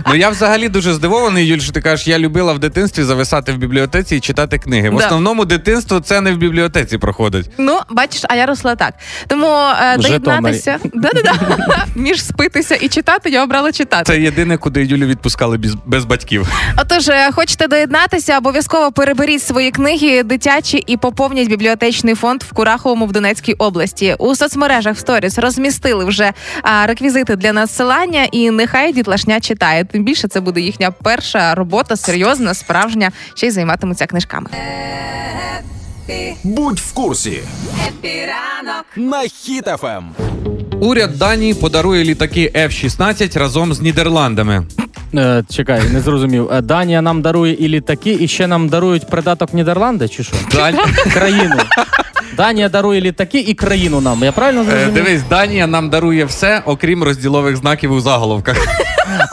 [0.07, 3.57] Ну я взагалі дуже здивований, Юль, що ти кажеш, я любила в дитинстві зависати в
[3.57, 4.89] бібліотеці і читати книги.
[4.89, 5.05] В Да.
[5.05, 7.49] основному дитинство це не в бібліотеці проходить.
[7.57, 8.93] Ну, бачиш, а я росла так.
[9.27, 9.47] Тому
[9.81, 11.33] е, доєднатися да-да-да.
[11.95, 14.03] між спитися і читати, я обрала читати.
[14.05, 16.47] Це єдине, куди Юлю відпускали без, без батьків.
[16.77, 23.05] Отож, е, хочете доєднатися, обов'язково переберіть свої книги дитячі і поповнять бібліотечний фонд в Кураховому
[23.05, 24.15] в Донецькій області.
[24.19, 29.82] У соцмережах в сторіс розмістили вже а, реквізити для надсилання, і нехай дітлашня читає.
[29.91, 34.49] Тим більше це буде їхня перша робота, серйозна, справжня, ще й займатимуться книжками.
[36.43, 37.39] Будь в курсі.
[38.95, 39.29] На Ем.
[39.29, 40.03] Хіт-ФМ.
[40.79, 44.67] Уряд Данії подарує літаки F-16 разом з Нідерландами.
[45.15, 46.49] Е, чекай, не зрозумів.
[46.51, 50.35] Е, Данія нам дарує і літаки, і ще нам дарують придаток Нідерланди, чи що?
[50.51, 50.75] Дан...
[51.13, 51.55] Країну.
[52.37, 54.23] Данія дарує літаки і країну нам.
[54.23, 54.93] Я правильно Е, зрозумів?
[54.93, 58.57] Дивись, Данія нам дарує все, окрім розділових знаків у заголовках.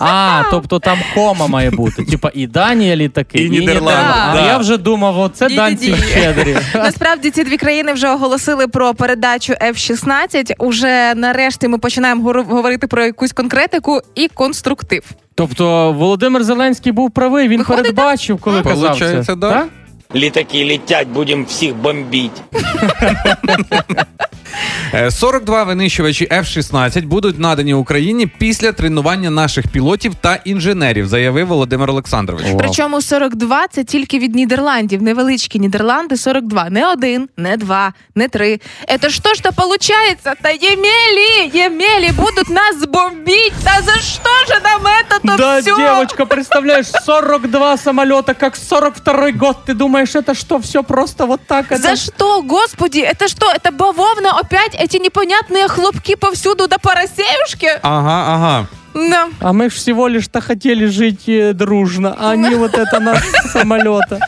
[0.00, 2.04] А, тобто там кома має бути.
[2.04, 4.46] Типа і Данія літаки, І Нідерланди, А да.
[4.46, 5.56] я вже думав, оце Ні-ні-ні.
[5.68, 6.56] данці щедрі.
[6.74, 10.52] Насправді ці дві країни вже оголосили про передачу F-16.
[10.58, 15.02] Уже нарешті ми починаємо говор- говорити про якусь конкретику і конструктив.
[15.34, 18.86] Тобто Володимир Зеленський був правий, він Виходить, передбачив, коли казав це.
[18.88, 19.50] Получається, да.
[19.52, 19.68] Так?
[20.14, 22.42] Літаки летять, будемо всіх бомбити.
[24.93, 31.89] Е, 42 винищувачі F-16 будуть надані Україні після тренування наших пілотів та інженерів, заявив Володимир
[31.89, 32.45] Олександрович.
[32.47, 32.57] Вау.
[32.57, 35.01] Причому 42 – це тільки від Нідерландів.
[35.01, 36.69] Невеличкі Нідерланди 42.
[36.69, 38.59] Не один, не два, не три.
[38.88, 40.33] Это что ж то получается?
[40.41, 43.53] Та Ємелі, Ємелі будуть нас бомбить.
[43.63, 45.75] Та за що ж нам это то Да, все?
[45.77, 49.57] девочка, представляешь, 42 самолета, как 42 год.
[49.67, 51.65] Ты думаешь, это что, все просто вот так?
[51.69, 51.95] За Это...
[51.95, 52.99] что, господи?
[52.99, 54.75] Это что, это бавовна опять?
[54.75, 57.79] Эти непонятные хлопки повсюду до поросеюшки?
[57.81, 58.67] Ага, ага.
[58.93, 59.27] Да.
[59.41, 63.21] А мы ж всего лишь-то хотели жить э, дружно, а не вот это на
[63.53, 64.19] самолета.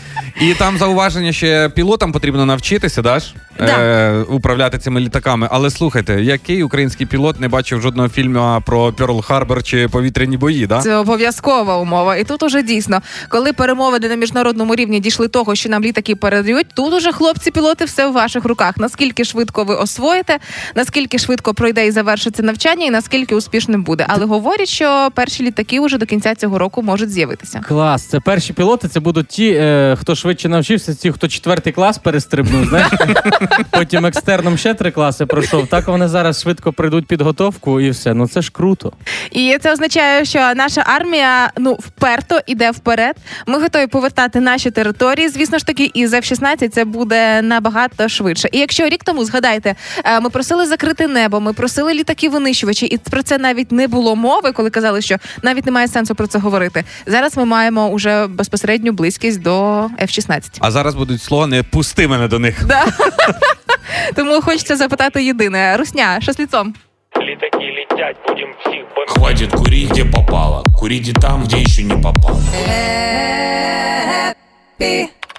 [0.41, 3.33] І там зауваження ще пілотам потрібно навчитися, да ж?
[3.58, 3.78] Да.
[3.78, 5.48] Е, управляти цими літаками.
[5.50, 10.66] Але слухайте, який український пілот не бачив жодного фільму про Перл Харбор чи повітряні бої,
[10.66, 10.80] да?
[10.80, 12.16] Це обов'язкова умова.
[12.16, 16.66] І тут уже дійсно, коли перемовини на міжнародному рівні дійшли того, що нам літаки передають,
[16.74, 18.74] тут уже хлопці-пілоти все в ваших руках.
[18.76, 20.38] Наскільки швидко ви освоїте,
[20.74, 24.06] наскільки швидко пройде і завершиться навчання, і наскільки успішним буде.
[24.08, 27.60] Але говорять, що перші літаки уже до кінця цього року можуть з'явитися.
[27.68, 31.98] Клас, це перші пілоти, це будуть ті, е, хто швидше навчився, ті, хто четвертий клас
[31.98, 32.88] перестрибнув, знаєш?
[33.70, 35.66] Потім екстерном ще три класи пройшов.
[35.66, 38.14] Так вони зараз швидко прийдуть підготовку і все.
[38.14, 38.92] Ну це ж круто.
[39.31, 43.16] І це означає, що наша армія ну вперто іде вперед.
[43.46, 45.28] Ми готові повертати наші території.
[45.28, 48.48] Звісно ж таки, і з F-16 це буде набагато швидше.
[48.52, 49.74] І якщо рік тому згадайте,
[50.05, 54.16] е, ми просили закрити небо, ми просили літаки винищувачі, і про це навіть не було
[54.16, 56.85] мови, коли казали, що навіть немає сенсу про це говорити.
[57.07, 60.42] Зараз ми маємо уже безпосередню близькість до F-16.
[60.59, 62.66] А зараз будуть слогани «Пусти мене до них.
[62.66, 62.85] Да.
[64.16, 66.74] Тому хочеться запитати єдине: Русня, що з ліцом?
[67.16, 69.10] Літаки летять, будем всіх бомбить.
[69.10, 70.64] Хватит курить, где попало.
[70.78, 72.40] Курите там, где еще не попало.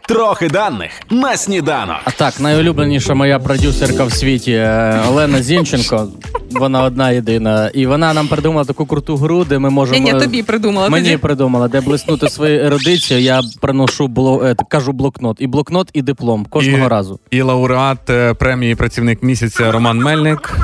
[0.07, 1.97] Трохи даних на сніданок.
[2.05, 6.07] А так, найулюбленіша моя продюсерка в світі е, Олена Зінченко.
[6.51, 7.69] Вона одна єдина.
[7.73, 9.99] І вона нам придумала таку круту гру, де ми можемо.
[9.99, 10.89] Ні, ні, тобі придумала.
[10.89, 11.17] Мені тоді.
[11.17, 15.37] придумала, де блиснути свою ерудицію, я приношу бло, е, кажу блокнот.
[15.39, 17.19] І блокнот, і диплом кожного І- разу.
[17.31, 20.57] І лауреат е, премії працівник місяця Роман Мельник.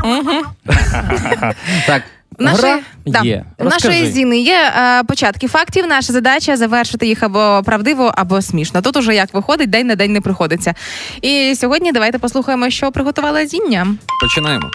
[1.87, 2.03] Так,
[2.39, 3.45] гра да, є.
[3.59, 5.87] нашої зіни є е, початки фактів.
[5.87, 8.81] Наша задача завершити їх або правдиво, або смішно.
[8.81, 10.73] Тут уже як виходить, день на день не приходиться.
[11.21, 13.87] І сьогодні давайте послухаємо, що приготувала зіння.
[14.21, 14.71] Починаємо.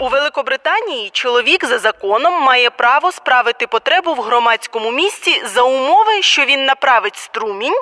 [0.00, 6.44] У Великобританії чоловік за законом має право справити потребу в громадському місці за умови, що
[6.44, 7.74] він направить струмінь.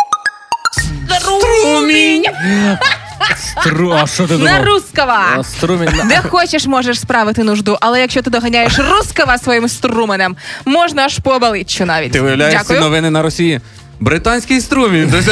[1.18, 2.24] Струмінь!
[3.36, 3.92] Стру...
[3.92, 4.64] А що ти На думав?
[4.64, 5.12] русского!
[5.38, 5.88] А, Струмінь.
[6.08, 11.30] Де хочеш, можеш справити нужду, але якщо ти доганяєш русского своїм струменем, можна аж по
[11.30, 12.12] обличчю навіть.
[12.12, 12.80] Ти виявляєш ці Дякую.
[12.80, 13.60] новини на Росії.
[14.00, 15.12] Британський струмінь.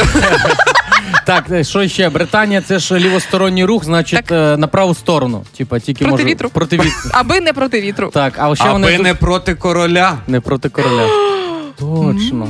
[1.25, 2.09] Так, е, що ще?
[2.09, 5.45] Британія це ж лівосторонній рух, значить, е, на праву сторону.
[5.57, 6.23] Типа, тільки Проти може...
[6.33, 6.49] вітру.
[6.49, 6.91] Проти вітру.
[7.13, 8.09] Аби не проти вітру.
[8.13, 10.17] Так, а ще вони Аби тут- не проти короля.
[10.27, 11.07] не проти короля.
[11.79, 12.47] Точно.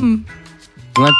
[0.95, 1.11] Зна-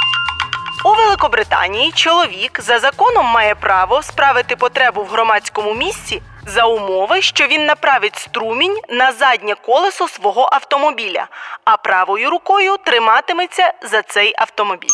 [0.86, 7.48] У Великобританії чоловік за законом має право справити потребу в громадському місці за умови, що
[7.48, 11.28] він направить струмінь на заднє колесо свого автомобіля,
[11.64, 14.90] а правою рукою триматиметься за цей автомобіль.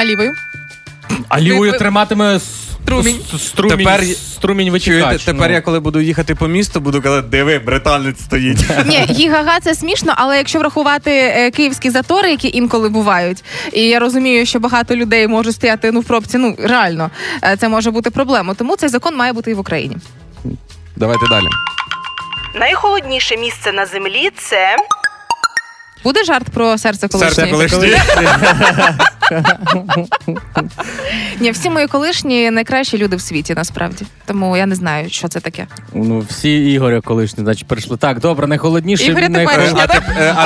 [0.00, 0.34] А лівою?
[1.28, 2.40] А лівою триматиме
[2.86, 3.20] Струмінь.
[3.38, 5.54] струмінь, Тепер- струмінь Чуєте, тепер ну.
[5.54, 8.58] я коли буду їхати по місту, буду казати, диви, британець стоїть.
[8.86, 13.98] Ні, гігага це смішно, але якщо врахувати е, київські затори, які інколи бувають, і я
[13.98, 17.10] розумію, що багато людей можуть стояти ну в пробці, ну реально
[17.44, 18.54] е, це може бути проблема.
[18.54, 19.96] Тому цей закон має бути і в Україні.
[20.96, 21.46] Давайте далі.
[22.54, 24.76] Найхолодніше місце на землі це
[26.06, 27.34] Буде жарт про серце колишнє?
[27.34, 27.98] Серце колишнє.
[31.40, 34.04] Ні, всі мої колишні найкращі люди в світі, насправді.
[34.26, 35.66] Тому я не знаю, що це таке.
[35.94, 37.96] Ну, всі Ігоря колишні, значить, прийшли.
[37.96, 39.04] Так, добре, найхолодніше.
[39.04, 40.44] Ігоря найхо- теперішня, А, теп- е, а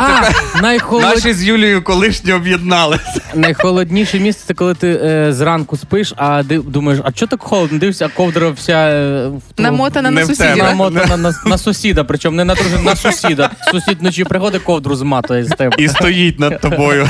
[0.56, 1.04] А, найхолод...
[1.04, 3.20] наші з Юлією колишні об'єдналися.
[3.34, 7.78] найхолодніше місце це коли ти е, зранку спиш, а ди- думаєш, а чого так холодно?
[7.78, 10.50] Дивишся, а ковдра вся е, в ту- Намотана не на в сусідів.
[10.54, 10.62] тебе.
[10.62, 13.50] намотана на, на сусіда, причому не на дружину, на сусіда.
[13.70, 17.08] Сусід вночі приходить, ковдру зматує з тебе, І стоїть над тобою.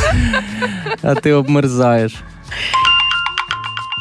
[1.02, 2.12] а ти обмерзаєш.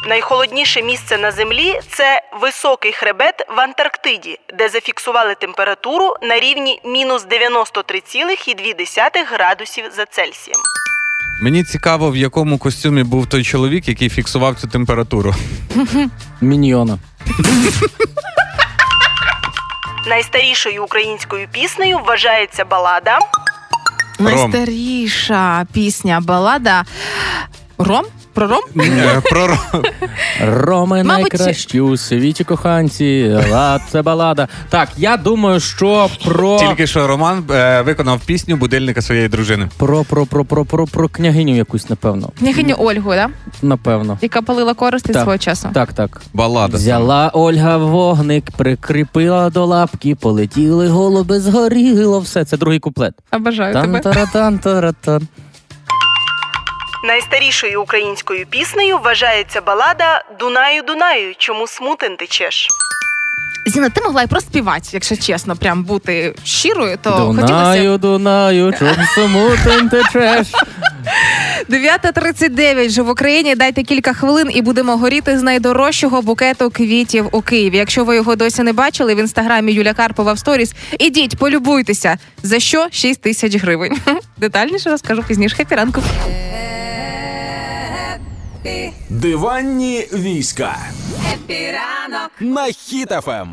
[0.08, 7.26] Найхолодніше місце на землі це високий хребет в Антарктиді, де зафіксували температуру на рівні мінус
[7.26, 10.60] 93,2 градусів за Цельсієм.
[11.42, 15.34] Мені цікаво, в якому костюмі був той чоловік, який фіксував цю температуру.
[16.40, 16.98] Міньйона.
[20.06, 23.18] Найстарішою українською піснею вважається балада.
[24.20, 26.84] Найстаріша пісня балада.
[27.84, 28.04] Ром?
[28.34, 28.60] Про ром?
[28.80, 29.84] Е, Про ро-
[30.46, 33.36] Роми Мабуть, найкращі у світі коханці.
[33.52, 34.48] Лад це балада.
[34.68, 39.68] Так, я думаю, що про Тільки що Роман е, виконав пісню будильника своєї дружини.
[39.76, 42.30] про, про, про, про, про, про княгиню якусь, напевно.
[42.38, 43.28] Княгиню Ольгу, да?
[43.62, 44.18] Напевно.
[44.20, 45.22] яка палила користи Так.
[45.22, 45.68] свого часу.
[45.74, 46.22] Так, так.
[46.34, 46.76] Балада.
[46.76, 52.44] Взяла Ольга вогник, прикріпила до лапки, полетіли голуби, згоріло все.
[52.44, 53.14] Це другий куплет.
[53.32, 53.98] Обожаю тебе.
[54.00, 55.22] Тан-таратан-таратан.
[57.04, 62.68] Найстарішою українською піснею вважається балада Дунаю Дунаю, чому смутен течеш.
[63.66, 67.46] Зіна, ти могла й проспівати, якщо чесно, прям бути щирою, то хотілося.
[67.46, 70.46] Дунаю, Дунаю, чом самотен течеш.
[71.68, 73.54] 9.39 вже в Україні.
[73.54, 77.76] Дайте кілька хвилин і будемо горіти з найдорожчого букету квітів у Києві.
[77.76, 82.18] Якщо ви його досі не бачили в інстаграмі Юля Карпова в сторіс, ідіть, полюбуйтеся.
[82.42, 83.98] За що 6 тисяч гривень.
[84.36, 85.56] Детальніше розкажу пізніше.
[85.56, 86.02] Happy ранку.
[89.08, 90.76] Диванні війська
[91.34, 92.30] Happy ранок.
[92.40, 92.72] на Ем.
[92.72, 93.48] Хіт ФМ.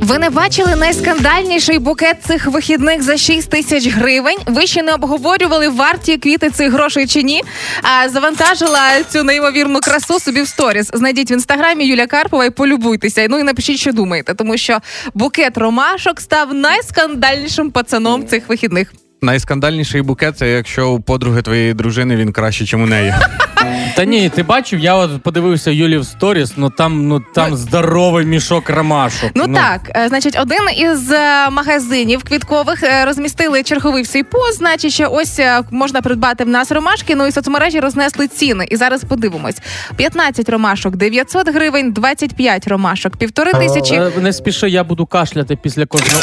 [0.00, 4.38] Ви не бачили найскандальніший букет цих вихідних за 6 тисяч гривень.
[4.46, 7.42] Ви ще не обговорювали варті квіти цих грошей чи ні.
[7.82, 10.90] А завантажила цю неймовірну красу собі в сторіс.
[10.94, 13.26] Знайдіть в інстаграмі Юля Карпова і полюбуйтеся.
[13.30, 14.78] Ну і напишіть, що думаєте, тому що
[15.14, 18.92] букет ромашок став найскандальнішим пацаном цих вихідних.
[19.22, 23.14] Найскандальніший букет це якщо у подруги твоєї дружини він краще, ніж у неї.
[23.96, 28.26] Та ні, ти бачив, я от подивився Юлі в сторіс, ну там, ну там здоровий
[28.26, 29.30] мішок ромашок.
[29.34, 34.58] Ну, так, е, значить, один із е, магазинів квіткових е, розмістили черговий в свій пост,
[34.58, 37.14] значить, що ось можна придбати в нас ромашки.
[37.14, 38.66] Ну і соцмережі рознесли ціни.
[38.70, 39.56] І зараз подивимось:
[39.96, 46.22] 15 ромашок 900 гривень, 25 ромашок півтори тисячі, Не спіши, я буду кашляти після кожного.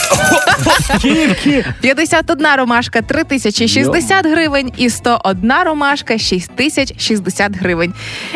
[0.97, 1.65] Скільки?
[1.81, 7.93] 51 ромашка 3060 гривень і 101 ромашка 6060 гривень.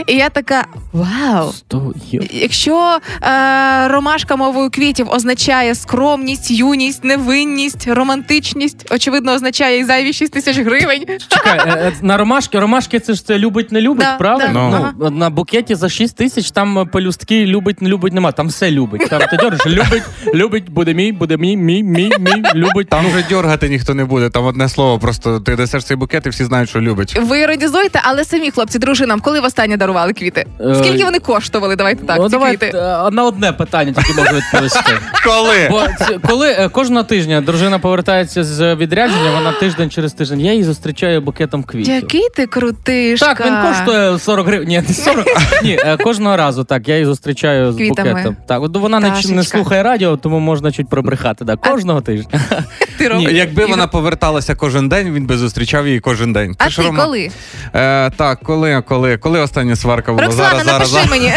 [0.08, 1.52] І я така: вау!
[1.52, 9.84] Сто є- Якщо е, ромашка мовою квітів означає скромність, юність, невинність, романтичність, очевидно, означає і
[9.84, 11.06] зайві 6 тисяч гривень.
[11.28, 14.94] Чекай, е, е, на ромашки, ромашки це ж це любить, не любить, Да, правильно?
[15.00, 15.10] да.
[15.10, 18.32] Ну, на букеті за 6 тисяч там е, пелюстки любить, не любить, нема.
[18.32, 19.10] Там все любить.
[19.10, 22.90] Там ти дьориш, любить, любить, буде мій, буде мій, мій, мій, мій, любить.
[22.90, 24.30] Там вже дьоргати ніхто не буде.
[24.30, 27.18] Там одне слово, просто ти несеш цей букет і всі знають, що любить.
[27.22, 30.46] Ви іронізуєте, але самі хлопці, дружинам, коли востаннє дарували квіти?
[30.62, 31.76] Е, Скільки вони коштували?
[31.76, 32.78] Давайте так, ну, ці давай квіти.
[32.78, 34.94] е, на одне питання тільки можу відповісти.
[35.26, 35.68] Коли?
[35.70, 35.84] Бо
[36.30, 40.42] коли е, кожного тижня дружина повертається з відрядження, вона тиждень через тиждень.
[40.42, 41.94] Я її зустрічаю букетом квітів.
[41.96, 43.34] Який ти крутишка.
[43.36, 44.68] Так, він коштує 40 гривень.
[44.68, 45.26] Ні, не 40.
[45.64, 46.88] Ні, е, кожного разу так.
[46.88, 48.10] Я її зустрічаю з Квітами.
[48.10, 48.36] букетом.
[48.48, 49.58] Так, от вона не, ч- не Пташечка.
[49.58, 51.46] слухає радіо, тому можна чуть пробрехати.
[51.46, 52.40] Так, кожного тижня.
[52.98, 53.32] Ти робиш.
[53.32, 53.72] Якби Ігор.
[53.72, 56.56] вона поверталася кожен день, він би зустрічав її кожен день.
[56.58, 57.30] А Це ж ти Рома- коли?
[57.76, 60.26] Е, так, коли, коли, коли остання сварка була?
[60.26, 61.10] Роксана, зараз, зараз, напиши зараз.
[61.10, 61.34] мені.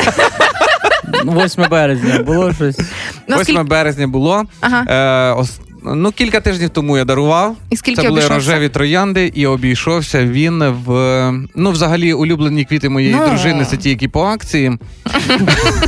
[1.24, 2.78] Ну, 8 березня було щось.
[3.40, 4.44] 8 березня було.
[4.60, 4.84] Ага.
[4.88, 7.56] Е, ос- Ну, кілька тижнів тому я дарував.
[7.70, 8.34] І скільки Це були обійшовся?
[8.52, 10.92] рожеві троянди, і обійшовся він в.
[11.54, 13.28] Ну, взагалі, улюблені квіти моєї Ну.
[13.28, 14.78] дружини це ті, які по акції.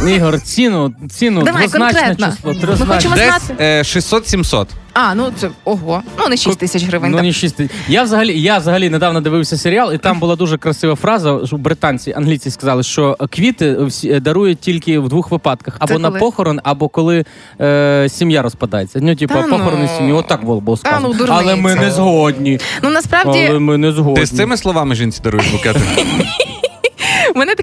[0.08, 2.52] Ігор, ціну, ціну, Давай, двозначне конкретно.
[2.52, 2.76] число.
[2.80, 3.54] Ми хочемо знати.
[3.60, 4.66] е, 600-700.
[4.94, 6.02] А, ну це ого.
[6.18, 7.10] Ну не 6 тисяч гривень.
[7.10, 7.76] Ну, не 6 тисяч.
[7.88, 11.46] Я взагалі, я взагалі недавно дивився серіал, і там була дуже красива фраза.
[11.46, 16.08] що британці, англійці сказали, що квіти всі е, дарують тільки в двох випадках: або на
[16.08, 16.20] коли?
[16.20, 17.24] похорон, або коли
[17.60, 18.98] е, сім'я розпадається.
[19.02, 19.58] Ну, типу, Та ну.
[19.58, 20.12] похорони сім'ї.
[20.12, 21.08] Отак було було сказано.
[21.08, 21.40] ну, дурниця.
[21.42, 22.60] Але ми не згодні.
[22.82, 24.20] Ну насправді Але ми не згодні.
[24.20, 25.80] Ти з цими словами жінці даруєш букети?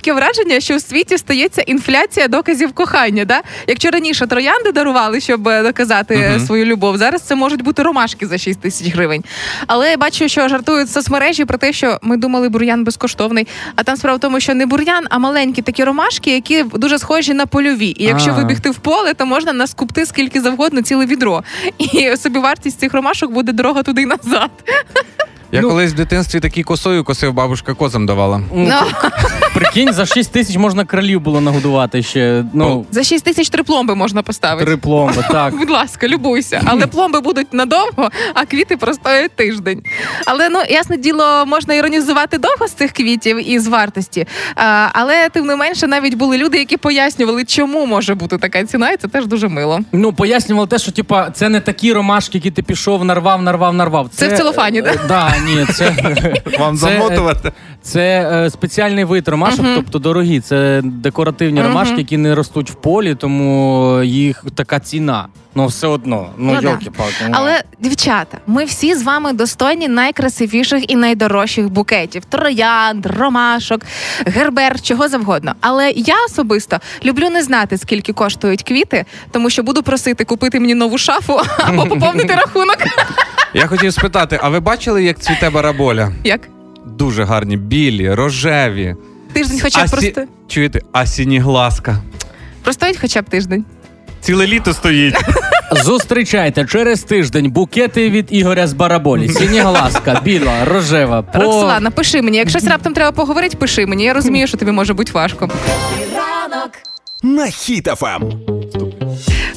[0.09, 3.25] Таке враження, що у світі стається інфляція доказів кохання.
[3.25, 3.41] Да?
[3.67, 6.39] Якщо раніше троянди дарували, щоб е, доказати Мгм.
[6.45, 9.23] свою любов, зараз це можуть бути ромашки за 6 тисяч гривень.
[9.67, 13.47] Але я бачу, що жартують соцмережі про те, що ми думали, бур'ян безкоштовний.
[13.75, 17.33] А там справа в тому, що не бур'ян, а маленькі такі ромашки, які дуже схожі
[17.33, 17.95] на польові.
[17.97, 18.33] І якщо А.
[18.33, 21.43] вибігти в поле, то можна наскупти скільки завгодно ціле відро.
[21.77, 24.49] І собівартість цих ромашок буде дорога туди й назад.
[25.51, 25.69] Я Ну.
[25.69, 28.38] колись в дитинстві такий косою косив, бабушка козам давала.
[28.38, 29.09] Ну, Ну,
[29.53, 32.45] Прикинь, за 6 тисяч можна кролів було нагодувати ще.
[32.53, 34.65] Ну, за 6 тисяч три пломби можна поставити.
[34.65, 35.55] три пломби, так.
[35.57, 36.62] Будь ласка, любуйся.
[36.65, 39.83] Але пломби будуть надовго, а квіти простоять тиждень.
[40.25, 44.27] Але ну ясне діло, можна іронізувати довго з цих квітів і з вартості.
[44.55, 48.89] А, але тим не менше, навіть були люди, які пояснювали, чому може бути така ціна,
[48.91, 49.79] і це теж дуже мило.
[49.91, 54.09] Ну, пояснювали те, що типа це не такі ромашки, які ти пішов, нарвав, нарвав, нарвав.
[54.13, 54.89] Це в целофані, да?
[54.89, 55.95] е, Да, ні, це,
[56.60, 57.52] Вам е, замотувати.
[57.82, 59.75] це е, спеціальний вид ромашок, Мгм.
[59.75, 60.39] тобто дорогі.
[60.39, 61.67] Це декоративні Мгм.
[61.67, 65.28] ромашки, які не ростуть в полі, тому їх така ціна.
[65.56, 66.30] Ну, все одно.
[66.38, 66.67] Ну, Ну, да.
[66.69, 67.13] йолки-палки.
[67.23, 67.30] ну.
[67.32, 73.82] Але дівчата, ми всі з вами достойні найкрасивіших і найдорожчих букетів: троянд, ромашок,
[74.25, 75.54] гербер, чого завгодно.
[75.62, 80.75] Але я особисто люблю не знати, скільки коштують квіти, тому що буду просити купити мені
[80.75, 82.78] нову шафу або поповнити рахунок.
[83.53, 86.12] Я хотів спитати, а ви бачили, як цвіте бараболя?
[86.23, 86.41] Як?
[86.85, 88.95] Дуже гарні, білі, рожеві.
[89.33, 91.97] Тиждень хоча б А сі- просто Чуєте, а сінігласка.
[92.63, 93.65] простоїть хоча б тиждень.
[94.21, 95.15] Ціле літо стоїть.
[95.83, 99.29] Зустрічайте через тиждень букети від Ігоря з Бараболі.
[99.29, 101.21] Сінігласка, біла, рожева.
[101.21, 101.39] По...
[101.39, 102.38] Роксолана, пиши мені.
[102.38, 104.03] Якщо раптом треба поговорити, пиши мені.
[104.03, 105.49] Я розумію, що тобі може бути важко.
[107.23, 108.31] на Ем.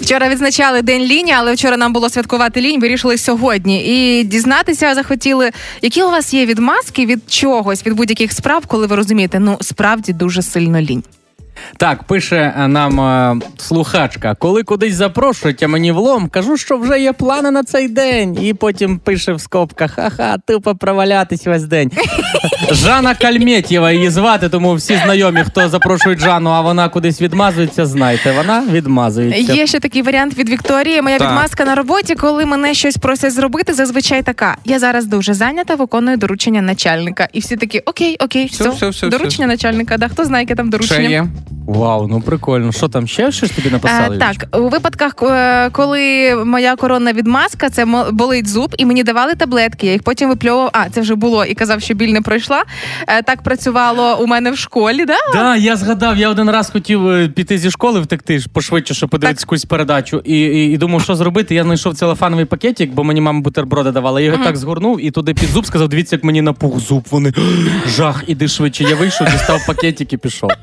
[0.03, 2.81] Вчора відзначали день лінії, але вчора нам було святкувати лінь.
[2.81, 3.85] Вирішили сьогодні.
[3.87, 5.51] І дізнатися захотіли,
[5.83, 10.13] які у вас є відмазки від чогось, від будь-яких справ, коли ви розумієте, ну справді
[10.13, 11.03] дуже сильно лінь.
[11.77, 17.01] Так, пише е, нам е, слухачка, коли кудись запрошують, а мені влом, кажу, що вже
[17.01, 18.39] є плани на цей день.
[18.43, 21.91] І потім пише в скобках: ха-ха, тупо провалятись весь день.
[22.73, 28.33] Жанна Кальметєва її звати, тому всі знайомі, хто запрошують Жанну, а вона кудись відмазується, знайте,
[28.33, 29.53] вона відмазується.
[29.53, 31.03] Є ще такий варіант від Вікторії.
[31.03, 31.29] Моя Так.
[31.29, 34.57] відмазка на роботі, коли мене щось просять зробити, зазвичай така.
[34.65, 37.29] Я зараз дуже зайнята, виконую доручення начальника.
[37.33, 39.99] І всі такі окей, окей, Все, все, все, все, доручення начальника.
[39.99, 41.09] Да, хто знає, яке там Ще доручення?
[41.09, 41.27] є.
[41.67, 42.73] Вау, ну прикольно.
[42.73, 44.17] Що там ще щось тобі написали?
[44.17, 49.35] Е, так, у випадках, е, коли моя коронна відмазка, це болить зуб, і мені давали
[49.35, 49.87] таблетки.
[49.87, 50.71] Я їх потім випльовував.
[50.73, 52.63] А це вже було і казав, що біль не пройшла.
[53.09, 55.05] Е, Так працювало у мене в школі.
[55.05, 55.17] Да?
[55.33, 59.45] Да, я згадав, я один раз хотів е, піти зі школи втекти пошвидше, щоб подивитися
[59.45, 60.23] якусь передачу.
[60.25, 61.55] І, і, і думав, що зробити.
[61.55, 64.21] Я знайшов целофановий пакетик, бо мені мама бутерброди давала.
[64.21, 67.07] Я його так згорнув і туди під зуб сказав: дивіться, як мені напух зуб.
[67.11, 67.33] Вони
[67.87, 68.85] жах, іди швидше.
[68.85, 70.51] Я вийшов, дістав пакетик і пішов.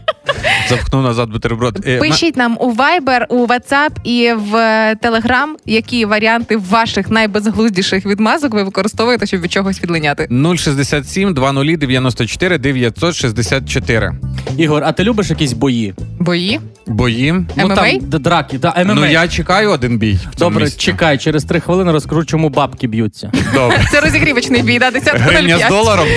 [0.70, 1.84] Запхнув назад бутерброд.
[1.88, 8.06] Е, Пишіть нам у Viber, у WhatsApp і в е, Telegram, які варіанти ваших найбезглуздіших
[8.06, 10.28] відмазок ви використовуєте, щоб від чогось відлиняти.
[10.58, 14.12] 067 20 94 964.
[14.58, 15.94] Ігор, а ти любиш якісь бої?
[16.20, 16.60] Бої.
[16.88, 17.32] Бої.
[17.56, 18.94] Ну там д- драки, да, ММА.
[18.94, 20.14] Ну я чекаю один бій.
[20.32, 20.80] в цьому Добре, місці.
[20.80, 23.32] чекай, через три хвилини розкажу, чому бабки б'ються.
[23.54, 23.86] Добре.
[23.92, 26.08] Це розігрівочний бій, да, 10 Гривня з доларом.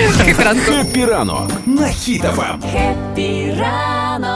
[0.65, 2.61] Хеппі ранок на хітафам.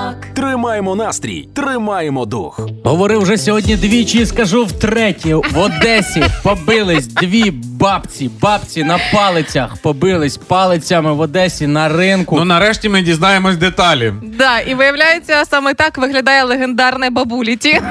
[0.07, 0.25] Ранок.
[0.35, 2.59] Тримаємо настрій, тримаємо дух.
[2.83, 5.35] Говорив вже сьогодні двічі і скажу втретє.
[5.35, 8.29] В Одесі побились дві бабці.
[8.41, 12.35] Бабці на палицях побились палицями в Одесі на ринку.
[12.39, 14.13] Ну нарешті ми дізнаємось деталі.
[14.23, 17.81] Да, і виявляється, саме так виглядає легендарне бабуліті.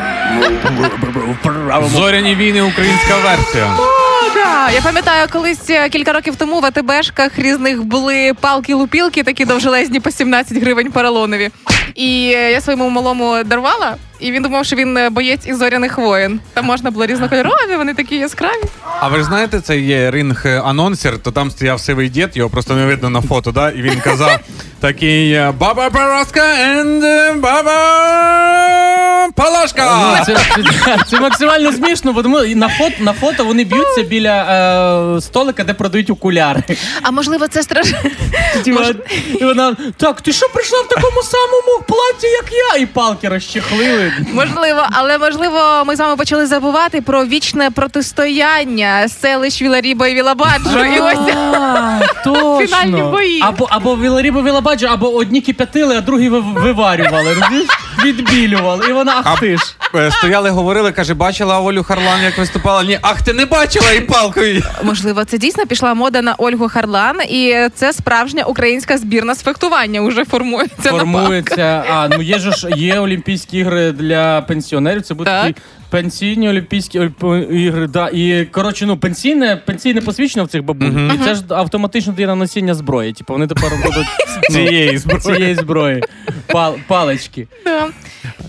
[1.95, 3.77] Зоряні війни, українська версія.
[4.75, 10.11] Я пам'ятаю, колись е, кілька років тому в АТБшках різних були палки-лупілки, такі довжелезні по
[10.11, 11.51] 17 гривень поролонові.
[11.95, 15.99] І е, я своєму малому дарувала, і він думав, що він е, боєць із зоряних
[15.99, 16.41] воїн.
[16.55, 18.63] Там можна було різнокольорові, вони такі яскраві.
[19.01, 22.51] А ви ж знаєте, це є ринг е, анонсер, то там стояв сивий дід, його
[22.51, 23.71] просто не видно на фото, да?
[23.71, 24.41] І він казав
[24.81, 27.77] такий е, Баба Параска and Баба
[29.35, 30.17] Палашка.
[30.19, 34.43] Ну, це, це, це максимально смішно, бо тому на фото, на фото вони б'ються біля
[35.17, 36.63] е, столика, де продають окуляри.
[37.03, 37.99] А можливо, це страшно.
[38.65, 38.85] Типа,
[39.41, 42.83] І вона так, ти що прийшла в такому самому платі, як я?
[42.83, 44.06] І палки розчехлили.
[44.35, 50.85] Можливо, але можливо, ми з вами почали забувати про вічне протистояння селищ Віларіба і Вілабаджо.
[50.85, 51.19] І ось
[52.25, 52.67] точно.
[52.67, 53.41] Фінальні бої.
[53.43, 57.35] Або, або Віларібо Вілабаджо, або одні кип'ятили, а другі ви- виварювали.
[57.35, 57.69] розумієш?
[58.05, 58.87] Відбілювали.
[58.91, 59.63] І вона ах ти ж.
[59.95, 62.85] Е, Стояли, говорили, каже, бачила Олю Харлан, як виступала.
[62.85, 64.63] Ні, ах, ти не бачила і палкою.
[64.83, 70.01] можливо, це дійсно пішла мода на Ольгу Харлан, і це справжня українська збірна з фехтування.
[70.01, 71.85] Уже формується на Формується.
[71.91, 75.03] А, ну є ж є Олімпійські ігри для пенсіонерів.
[75.03, 75.57] Це буде Так.
[76.03, 76.99] Пенсійні Олімпійські
[77.51, 77.87] ігри.
[77.87, 78.09] Да.
[78.09, 80.87] І коротше, ну пенсійне, пенсійне посвідчення в цих бабуль.
[81.15, 83.13] І це ж автоматично дає на носіння зброї.
[83.13, 84.07] Типу вони тепер будуть
[84.51, 85.21] ну, Цієї зброї.
[85.21, 86.03] цієї зброї.
[86.47, 87.47] Пал, палички.
[87.65, 87.87] Да.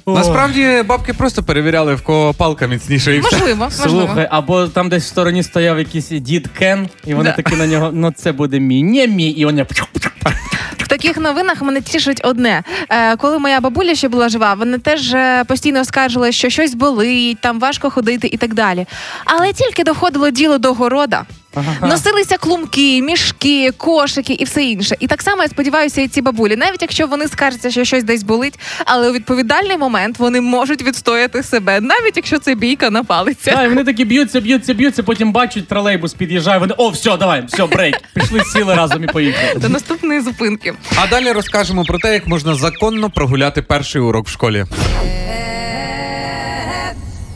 [0.05, 0.13] О.
[0.13, 3.35] Насправді бабки просто перевіряли, в кого палка міцніша і все.
[3.37, 4.05] Можливо, можливо.
[4.07, 7.35] Слухай, або там десь в стороні стояв якийсь дід Кен, і вони Да.
[7.35, 9.65] такі на нього, ну це буде мій, не мій, і вони
[10.87, 12.63] Таких новинах мене тішить одне.
[12.89, 17.37] Е, коли моя бабуля ще була жива, вона теж е, постійно скаржила, що щось болить,
[17.41, 18.85] там важко ходити і так далі.
[19.25, 21.25] Але тільки доходило діло до города.
[21.81, 24.95] Носилися клумки, мішки, кошики і все інше.
[24.99, 28.23] І так само я сподіваюся, і ці бабулі, навіть якщо вони скаржаться, що щось десь
[28.23, 33.51] болить, але у відповідальний момент вони можуть відстояти себе, навіть якщо це бійка на палиці.
[33.51, 37.43] Так, і вони такі б'ються, б'ються, б'ються, потім бачать тролейбус під'їжджає, вони о, все, давай,
[37.47, 37.97] все, брейк.
[38.13, 39.59] Пішли, сіли разом і поїхали.
[39.59, 40.73] До наступної зупинки.
[40.95, 44.65] А далі розкажемо про те, як можна законно прогуляти перший урок в школі.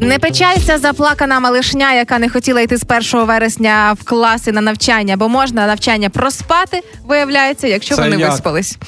[0.00, 2.84] Не печалься заплакана малишня, яка не хотіла йти з
[3.14, 8.30] 1 вересня в класи на навчання, бо можна навчання проспати, виявляється, якщо Це вони як?
[8.30, 8.78] виспались.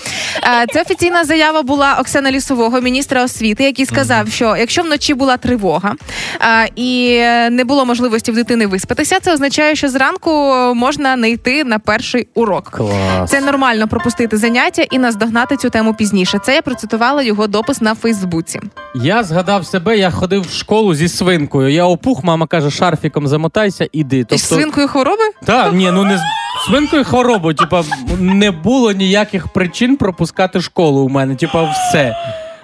[0.63, 5.37] Е, Це офіційна заява була Оксана Лісового, міністра освіти, який сказав, що якщо вночі була
[5.37, 5.95] тривога
[6.41, 7.19] е, і
[7.51, 10.31] не було можливості в дитини виспатися, це означає, що зранку
[10.75, 12.71] можна не йти на перший урок.
[12.71, 13.31] Клас.
[13.31, 16.39] Це нормально пропустити заняття і наздогнати цю тему пізніше.
[16.45, 18.61] Це я процитувала його допис на Фейсбуці.
[18.95, 21.69] Я згадав себе, я ходив в школу зі свинкою.
[21.69, 24.25] Я опух, мама каже, шарфіком замотайся, іди.
[24.25, 24.45] Тобто...
[24.45, 25.23] З свинкою хвороби?
[25.45, 26.21] Так, ні, ну не з
[26.67, 27.55] свинкою хворобу.
[27.55, 27.85] Типа,
[28.19, 31.35] не було ніяких причин пропускати школу у мене.
[31.35, 32.17] Типа, все.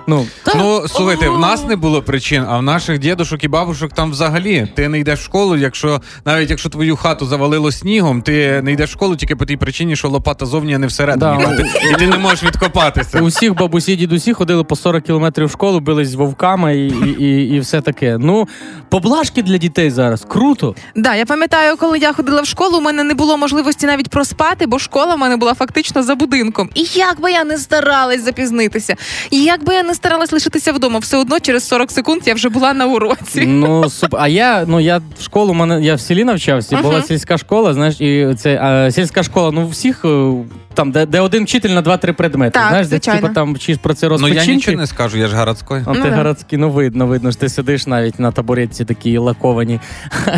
[0.07, 0.26] Ну,
[0.57, 4.68] Ну, слухайте, в нас не було причин, а в наших дідушок і бабушок там взагалі.
[4.74, 8.90] Ти не йдеш в школу, якщо навіть якщо твою хату завалило снігом, ти не йдеш
[8.90, 11.44] в школу тільки по тій причині, що лопата зовні, а не всередині.
[11.46, 11.90] Да.
[11.90, 13.20] І ти не можеш відкопатися.
[13.20, 17.24] У всіх бабусі, дідусі ходили по 40 кілометрів в школу, бились з вовками і, і,
[17.24, 18.16] і, і все таке.
[18.18, 18.48] Ну,
[18.88, 20.26] поблажки для дітей зараз.
[20.28, 20.74] Круто.
[20.96, 24.66] Да, я пам'ятаю, коли я ходила в школу, у мене не було можливості навіть проспати,
[24.66, 26.70] бо школа в мене була фактично за будинком.
[26.74, 28.96] І як би я не старалась запізнитися,
[29.30, 32.49] і як би я не старалась лишитися вдома, все одно через 40 секунд я вже
[32.49, 33.47] була на уроці.
[33.47, 34.14] Ну, суп.
[34.18, 38.01] А я, ну, я в школу, мене, я в селі навчався, була сільська школа, знаєш,
[38.01, 40.05] і це а, сільська школа, ну, всіх.
[40.05, 40.32] е,
[40.74, 42.51] Там, де, де один вчитель на два-три предмети.
[42.51, 45.36] Так, знаєш, де типу, там вчиш про це Ну я нічого не скажу, я ж
[45.36, 45.76] городський.
[45.86, 46.16] А ти Ну, да.
[46.16, 49.80] городський, ну видно, видно, що ти сидиш навіть на табуретці такі лаковані.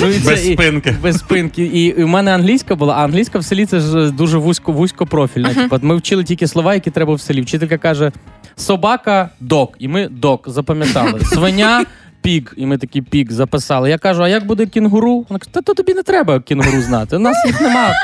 [0.00, 0.96] ну, Без і- спинки.
[1.02, 1.62] Без спинки.
[1.64, 5.54] І, і в мене англійська була, а англійська в селі це ж дуже вузько, вузькопрофільна.
[5.54, 7.40] Типу, ми вчили тільки слова, які треба в селі.
[7.42, 8.12] Вчителька каже:
[8.60, 9.74] собака док.
[9.78, 11.20] І ми док запам'ятали.
[11.32, 11.84] Свиня.
[12.22, 13.90] Пік, і ми такі пік записали.
[13.90, 15.26] Я кажу, а як буде кінгуру?
[15.28, 17.16] Вона каже, та то тобі не треба кінгуру знати.
[17.16, 17.94] У нас їх немає.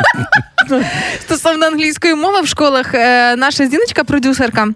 [1.21, 4.69] Стосовно англійської мови в школах, е, наша зіночка, продюсерка.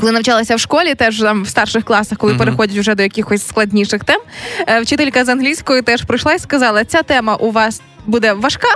[0.00, 4.04] Коли навчалася в школі, теж там в старших класах, коли переходять вже до якихось складніших
[4.04, 4.20] тем,
[4.68, 8.68] е, вчителька з англійської теж прийшла і сказала: ця тема у вас буде важка.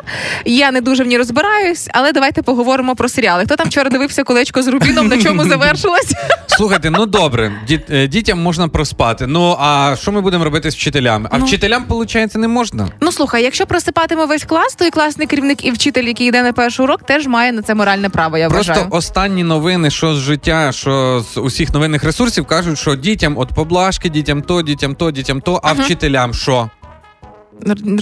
[0.45, 3.45] Я не дуже в ній розбираюсь, але давайте поговоримо про серіали.
[3.45, 6.13] Хто там вчора дивився колечко з Рубіном, на чому завершилось?
[6.47, 9.27] Слухайте, ну добре, діт, е, дітям можна проспати.
[9.27, 11.29] Ну а що ми будемо робити з вчителями?
[11.33, 11.45] А Ну.
[11.45, 12.89] вчителям, виходить, не можна.
[13.01, 16.53] Ну слухай, якщо просипатиме весь клас, то і класний керівник і вчитель, який йде на
[16.53, 18.39] перший урок, теж має на це моральне право.
[18.39, 18.89] Я Просто вважаю.
[18.91, 24.09] останні новини, що з життя, що з усіх новинних ресурсів кажуть, що дітям от поблажки,
[24.09, 26.71] дітям то, дітям то, дітям то, а вчителям що?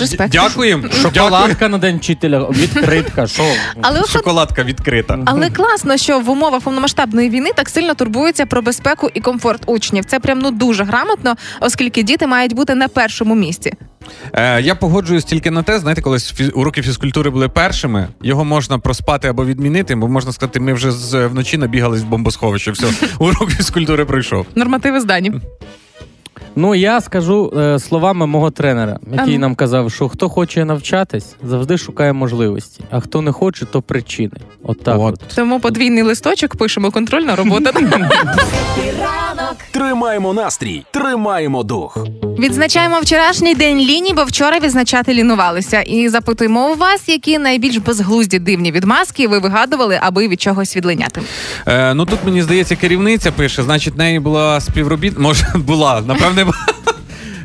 [0.00, 0.32] Респект.
[0.32, 0.82] Дякуємо.
[0.82, 1.02] Дякую.
[1.02, 3.26] Шоколадка на день вчителя, відкритка.
[3.26, 3.42] Що?
[3.82, 5.18] Але Шоколадка відкрита.
[5.26, 10.04] Але класно, що в умовах повномасштабної війни так сильно турбуються про безпеку і комфорт учнів.
[10.04, 13.72] Це прям ну дуже грамотно, оскільки діти мають бути на першому місці.
[14.32, 18.78] Е, я погоджуюсь тільки на те, знаєте, коли фіз- уроки фізкультури були першими, його можна
[18.78, 22.70] проспати або відмінити, бо можна сказати, ми вже з вночі набігались в бомбосховище.
[22.70, 22.86] Все,
[23.18, 24.46] урок фізкультури пройшов.
[24.54, 25.32] Нормативи здані.
[26.56, 31.78] Ну я скажу е, словами мого тренера, який нам казав, що хто хоче навчатись, завжди
[31.78, 34.36] шукає можливості, а хто не хоче, то причини.
[34.62, 34.98] От так.
[35.00, 35.14] От.
[35.14, 35.34] От.
[35.34, 37.72] Тому подвійний листочок пишемо контрольна робота.
[39.70, 41.98] Тримаємо настрій, тримаємо дух.
[42.38, 45.80] Відзначаємо вчорашній день лінії, бо вчора відзначати лінувалися.
[45.80, 51.20] І запитуємо у вас, які найбільш безглузді дивні відмазки ви вигадували, аби від чогось відлиняти.
[51.66, 55.18] Е, ну тут мені здається, керівниця пише, значить, неї була співробіт.
[55.18, 56.43] Може, була, напевне.
[56.44, 56.54] Була.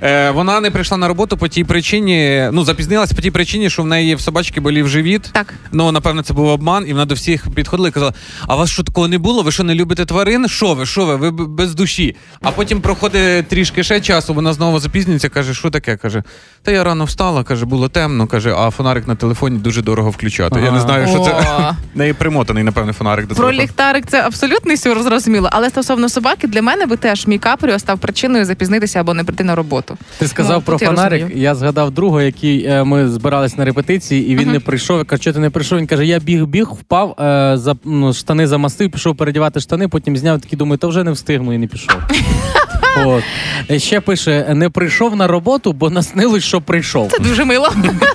[0.02, 3.84] Е, вона не прийшла на роботу по тій причині, ну запізнилась по тій причині, що
[3.84, 5.30] в неї в собачки болів живіт.
[5.32, 5.54] Так.
[5.72, 8.14] Ну, напевно, це був обман, і вона до всіх підходила і казала:
[8.48, 9.44] А вас що такого не було?
[9.44, 10.48] Ви що не любите тварин?
[10.48, 10.86] Що ви?
[10.86, 11.16] Що ви?
[11.16, 12.16] Ви без душі.
[12.42, 15.98] А потім проходить трішки ще часу, вона знову запізнюється, каже, що таке?
[15.98, 16.24] каже,
[16.64, 20.60] та я рано встала, каже, було темно, каже, а фонарик на телефоні дуже дорого включати.
[20.60, 21.46] Я не знаю, що це.
[21.96, 25.50] Неї примотаний, напевне, фонарик до Про ліхтарик це абсолютний сюр, зрозуміло.
[25.52, 29.44] Але стосовно собаки, для мене би теж мій капріо став причиною запізнитися або не прийти
[29.44, 29.89] на роботу.
[30.18, 31.22] Ти сказав Ну, про фонарик.
[31.22, 31.42] розумію.
[31.44, 34.98] Я згадав друга, який е, ми збирались на репетиції, і він не прийшов.
[34.98, 35.80] Я кажу, що ти не прийшов?
[35.80, 40.18] Він каже, я біг, біг, впав, е, за ну, штани замастив, пішов передівати штани, потім
[40.18, 40.56] зняв такі.
[40.56, 41.96] думаю, та вже не встигну і не пішов.
[43.06, 43.24] От.
[43.72, 47.12] Е, Ще пише: не прийшов на роботу, бо наснилось, що прийшов.
[47.12, 47.70] Це дуже мило.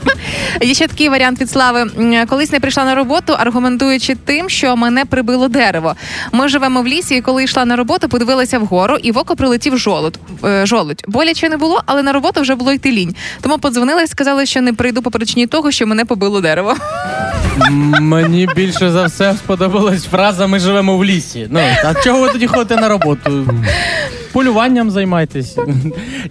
[0.62, 1.91] Є ще такий варіант від слави.
[2.28, 5.95] Колись не прийшла на роботу, аргументуючи тим, що мене прибило дерево.
[6.32, 9.78] Ми живемо в лісі, і коли йшла на роботу, подивилася вгору, і в око прилетів
[9.78, 10.18] жолудь.
[10.45, 11.05] Е, жолудь.
[11.09, 13.14] Боляче не було, але на роботу вже було йти лінь.
[13.41, 16.76] Тому подзвонила і сказала, що не прийду по причині того, що мене побило дерево.
[18.01, 21.47] Мені більше за все сподобалась фраза Ми живемо в лісі.
[21.51, 23.47] Ну, а чого ви тоді ходите на роботу?
[24.35, 25.57] Полюванням займайтесь.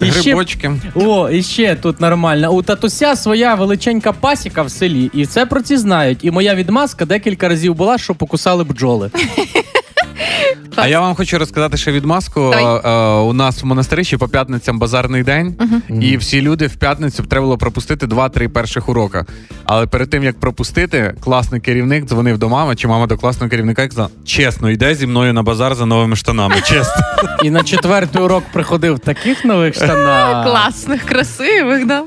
[0.00, 0.72] І ще, Грибочки.
[0.94, 2.50] о, і ще тут нормально.
[2.52, 6.18] У татуся своя величенька пасіка в селі, і це про ці знають.
[6.22, 9.10] І моя відмазка декілька разів була, що покусали бджоли.
[10.76, 12.40] А я вам хочу розказати ще відмазку.
[12.40, 12.80] Давай.
[12.84, 15.54] Е, У нас в монастирі по п'ятницям базарний день,
[16.00, 19.26] і всі люди в п'ятницю треба було пропустити два-три перших урока.
[19.64, 23.82] Але перед тим як пропустити, класний керівник дзвонив до мами, чи мама до класного керівника
[23.82, 26.54] і казала, чесно, йде зі мною на базар за новими штанами.
[26.64, 27.02] Чесно.
[27.42, 30.46] І на четвертий урок приходив таких нових штанах.
[30.50, 32.02] Класних, красивих, да.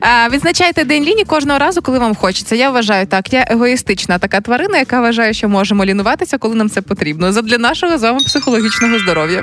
[0.00, 2.56] А, відзначайте день лінії кожного разу, коли вам хочеться.
[2.56, 3.32] Я вважаю так.
[3.32, 7.32] Я егоїстична така тварина, яка вважає, що можемо лінуватися, коли нам це потрібно.
[7.32, 9.42] Задля нашого з вами психологічного здоров'я.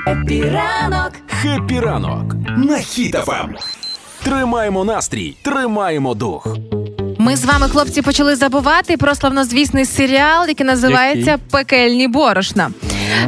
[1.42, 3.56] Хеппі ранок на хітафам.
[4.24, 6.48] Тримаємо настрій, тримаємо дух.
[7.18, 12.70] Ми з вами, хлопці, почали забувати про славнозвісний серіал, який називається Пекельні борошна.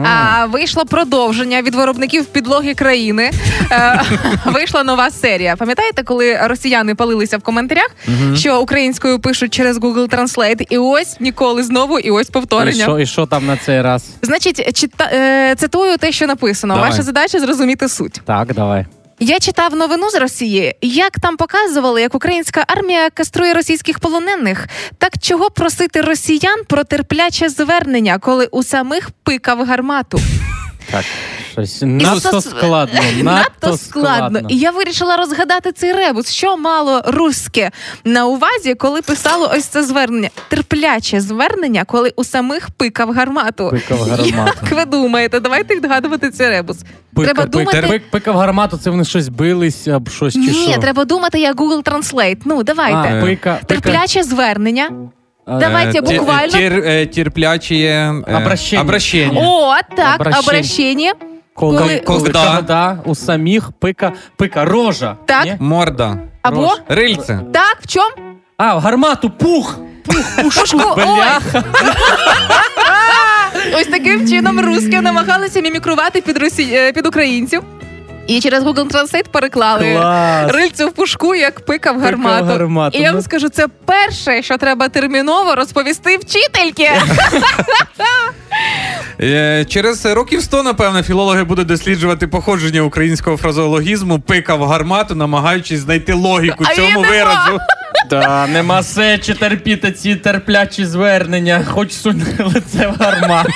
[0.04, 3.32] А, вийшло продовження від виробників підлоги країни.
[3.72, 4.02] Е,
[4.46, 5.56] Вийшла нова серія.
[5.56, 7.90] Пам'ятаєте, коли росіяни палилися в коментарях,
[8.36, 12.84] що українською пишуть через Google Translate, і ось ніколи знову, і ось І повторення.
[12.84, 14.06] що, і що там на цей раз?
[14.22, 16.74] Значить, чита, е, цитую те, що написано.
[16.74, 16.90] Давай.
[16.90, 18.22] Ваша задача зрозуміти суть.
[18.26, 18.86] Так, давай.
[19.24, 24.67] Я читав новину з Росії, як там показували, як українська армія каструє російських полонених.
[24.97, 30.19] Так чого просити росіян про терпляче звернення, коли у самих пикав гармату?
[30.91, 31.05] Так.
[31.52, 32.99] Щось надто складно.
[33.24, 34.39] Надто складно.
[34.49, 36.32] І я вирішила розгадати цей ребус.
[36.32, 37.72] Що мало руське
[38.06, 40.30] на увазі, коли писало ось це звернення?
[40.49, 43.70] Терпляче звернення, коли у самих пикав гармату.
[43.70, 44.52] Пикав гармату.
[44.64, 45.39] Як ви думаєте?
[45.39, 46.78] Давайте відгадувати цей ребус.
[47.16, 47.93] Пика, Треба пика, думати.
[47.93, 50.82] пик- пикав гармату, це вони щось бились або щось чи Ні, що?
[50.82, 52.38] треба думати як Google Translate.
[52.45, 52.97] Ну, давайте.
[53.18, 53.82] А, пика, пика.
[53.82, 54.89] Терпляче звернення.
[55.45, 56.54] А, Давайте Е, буквально.
[56.54, 58.82] тір- е, терплячі е, Обращення.
[58.82, 59.41] обращення.
[59.41, 61.14] О, так, Обращення.
[61.54, 62.56] Коли, коли- Когда?
[62.56, 65.16] когда у самих пика, пика рожа.
[65.26, 65.45] Так.
[65.45, 65.56] Ні?
[65.60, 66.18] Морда.
[66.41, 66.78] Або Рож.
[66.88, 67.39] Рильце.
[67.54, 68.10] так, в чому?
[68.58, 69.78] А, в гармату, пух!
[70.43, 70.82] Пушку.
[70.97, 71.64] Ой, Бляха.
[73.76, 76.70] ось таким чином руски намагалися мімікрувати під росі...
[76.74, 77.64] е, під українців.
[78.28, 80.52] І через Google Translate переклали Клас.
[80.52, 82.45] рильцю в пушку, як пикав гармату.
[82.45, 82.97] гармату.
[82.97, 86.89] І я вам скажу, це перше, що треба терміново розповісти вчительки.
[89.22, 96.13] Е, Через років 100, напевно, філологи будуть досліджувати походження українського фразеологізму пикав гармату, намагаючись знайти
[96.13, 97.59] логіку А цьому виразу.
[98.09, 103.49] Та нема сечі терпіти ці терплячі звернення, хоч сунь лице в гармату.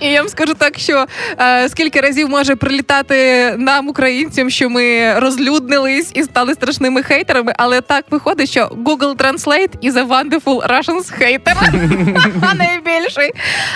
[0.00, 1.06] І я вам скажу так, що
[1.40, 7.80] е, скільки разів може прилітати нам, українцям, що ми розлюднились і стали страшними хейтерами, але
[7.80, 11.56] так виходить, що Google Translate is a wonderful Russians hater.
[12.56, 13.30] Найбільший.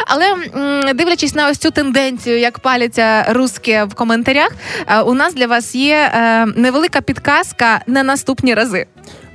[0.07, 4.51] Але м, дивлячись на ось цю тенденцію, як паляться руски в коментарях,
[4.87, 8.87] е, у нас для вас є е, невелика підказка на наступні рази.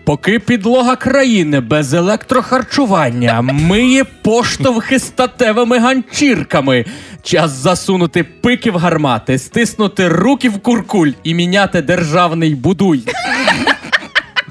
[0.07, 6.85] Поки підлога країни без електрохарчування миє поштовхи статевими ганчірками.
[7.23, 13.03] Час засунути пики в гармати, стиснути руки в куркуль і міняти державний будуй.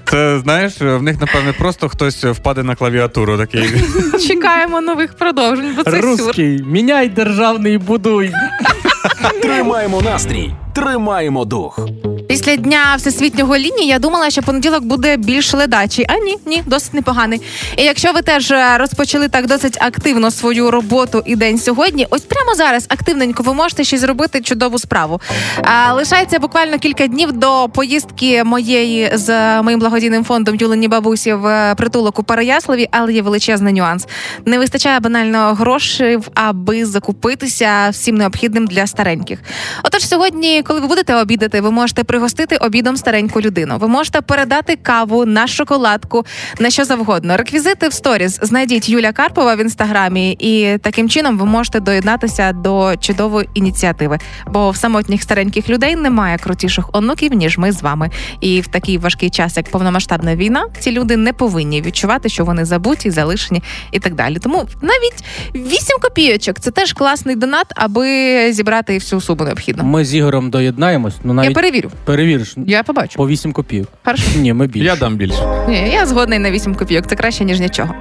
[0.04, 3.68] Це знаєш, в них, напевне, просто хтось впаде на клавіатуру такий.
[4.28, 6.00] Чекаємо нових продовжень, бо це сюр.
[6.00, 8.32] Руський, міняй державний будуй.
[9.42, 11.78] Тримаємо настрій, тримаємо дух.
[12.28, 16.06] Після дня всесвітнього лінії я думала, що понеділок буде більш ледачий.
[16.08, 17.40] А ні, ні, досить непоганий.
[17.76, 22.20] І якщо ви теж е, розпочали так досить активно свою роботу і день сьогодні, ось
[22.20, 25.20] прямо зараз активненько ви можете ще зробити чудову справу.
[25.62, 31.74] А, лишається буквально кілька днів до поїздки моєї з моїм благодійним фондом Юлені бабусі в
[31.74, 34.06] притулок у Переяславі, але є величезний нюанс.
[34.44, 39.38] Не вистачає банально грошей, аби закупитися всім необхідним для стареньких.
[39.84, 43.78] Отож, сьогодні, коли ви будете обідати, ви можете пригостити обідом стареньку людину.
[43.78, 46.26] Ви можете передати каву на шоколадку,
[46.60, 47.36] на що завгодно.
[47.36, 52.94] Реквізити в сторіс знайдіть Юля Карпова в інстаграмі, і таким чином ви можете доєднатися до
[53.00, 54.18] чудової ініціативи.
[54.46, 58.10] Бо в самотніх стареньких людей немає крутіших онуків, ніж ми з вами.
[58.40, 62.64] І в такий важкий час, як повномасштабна війна, ці люди не повинні відчувати, що вони
[62.64, 63.62] забуті, залишені
[63.92, 64.38] і так далі.
[64.38, 69.84] Тому навіть 8 копійочок це теж класний донат, аби зібрати всю суму необхідну.
[69.84, 71.14] Ми з Ігорем доєднаємось.
[71.24, 71.90] Ну Я перевірю.
[72.04, 72.54] перевіриш.
[72.66, 73.16] Я побачу.
[73.16, 73.88] По 8 копійок.
[74.04, 74.38] Хорошо.
[74.38, 74.86] Ні, ми більше.
[74.86, 75.64] Я дам більше.
[75.68, 77.06] Ні, я згодна і на 8 копійок.
[77.06, 77.94] Це краще, ніж нічого.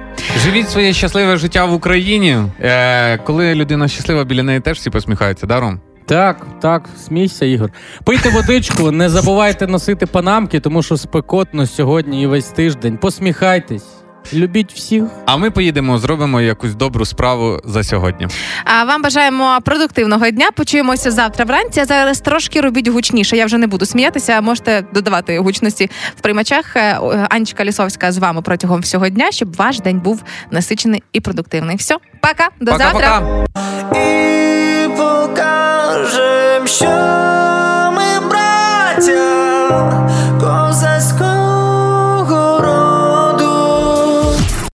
[0.44, 2.36] Живіть своє щасливе життя в Україні.
[2.60, 5.80] Е, коли людина щаслива, біля неї теж всі посміхаються, да, Ром?
[6.06, 7.70] Так, так, смійся, Ігор.
[8.04, 12.96] Пийте водичку, не забувайте носити панамки, тому що спекотно сьогодні і весь тиждень.
[12.98, 13.84] Посміхайтесь,
[14.34, 15.02] любіть всіх.
[15.26, 18.28] А ми поїдемо, зробимо якусь добру справу за сьогодні.
[18.64, 20.50] А вам бажаємо продуктивного дня.
[20.56, 21.80] Почуємося завтра вранці.
[21.80, 23.36] А зараз трошки робіть гучніше.
[23.36, 24.40] Я вже не буду сміятися.
[24.40, 26.76] Можете додавати гучності в приймачах.
[26.76, 26.98] Е,
[27.30, 31.76] Анечка Лісовська з вами протягом всього дня, щоб ваш день був насичений і продуктивний.
[31.76, 33.20] Все, пока, до завтра.
[33.20, 33.46] Пока-пока.
[33.96, 36.86] І покажем, що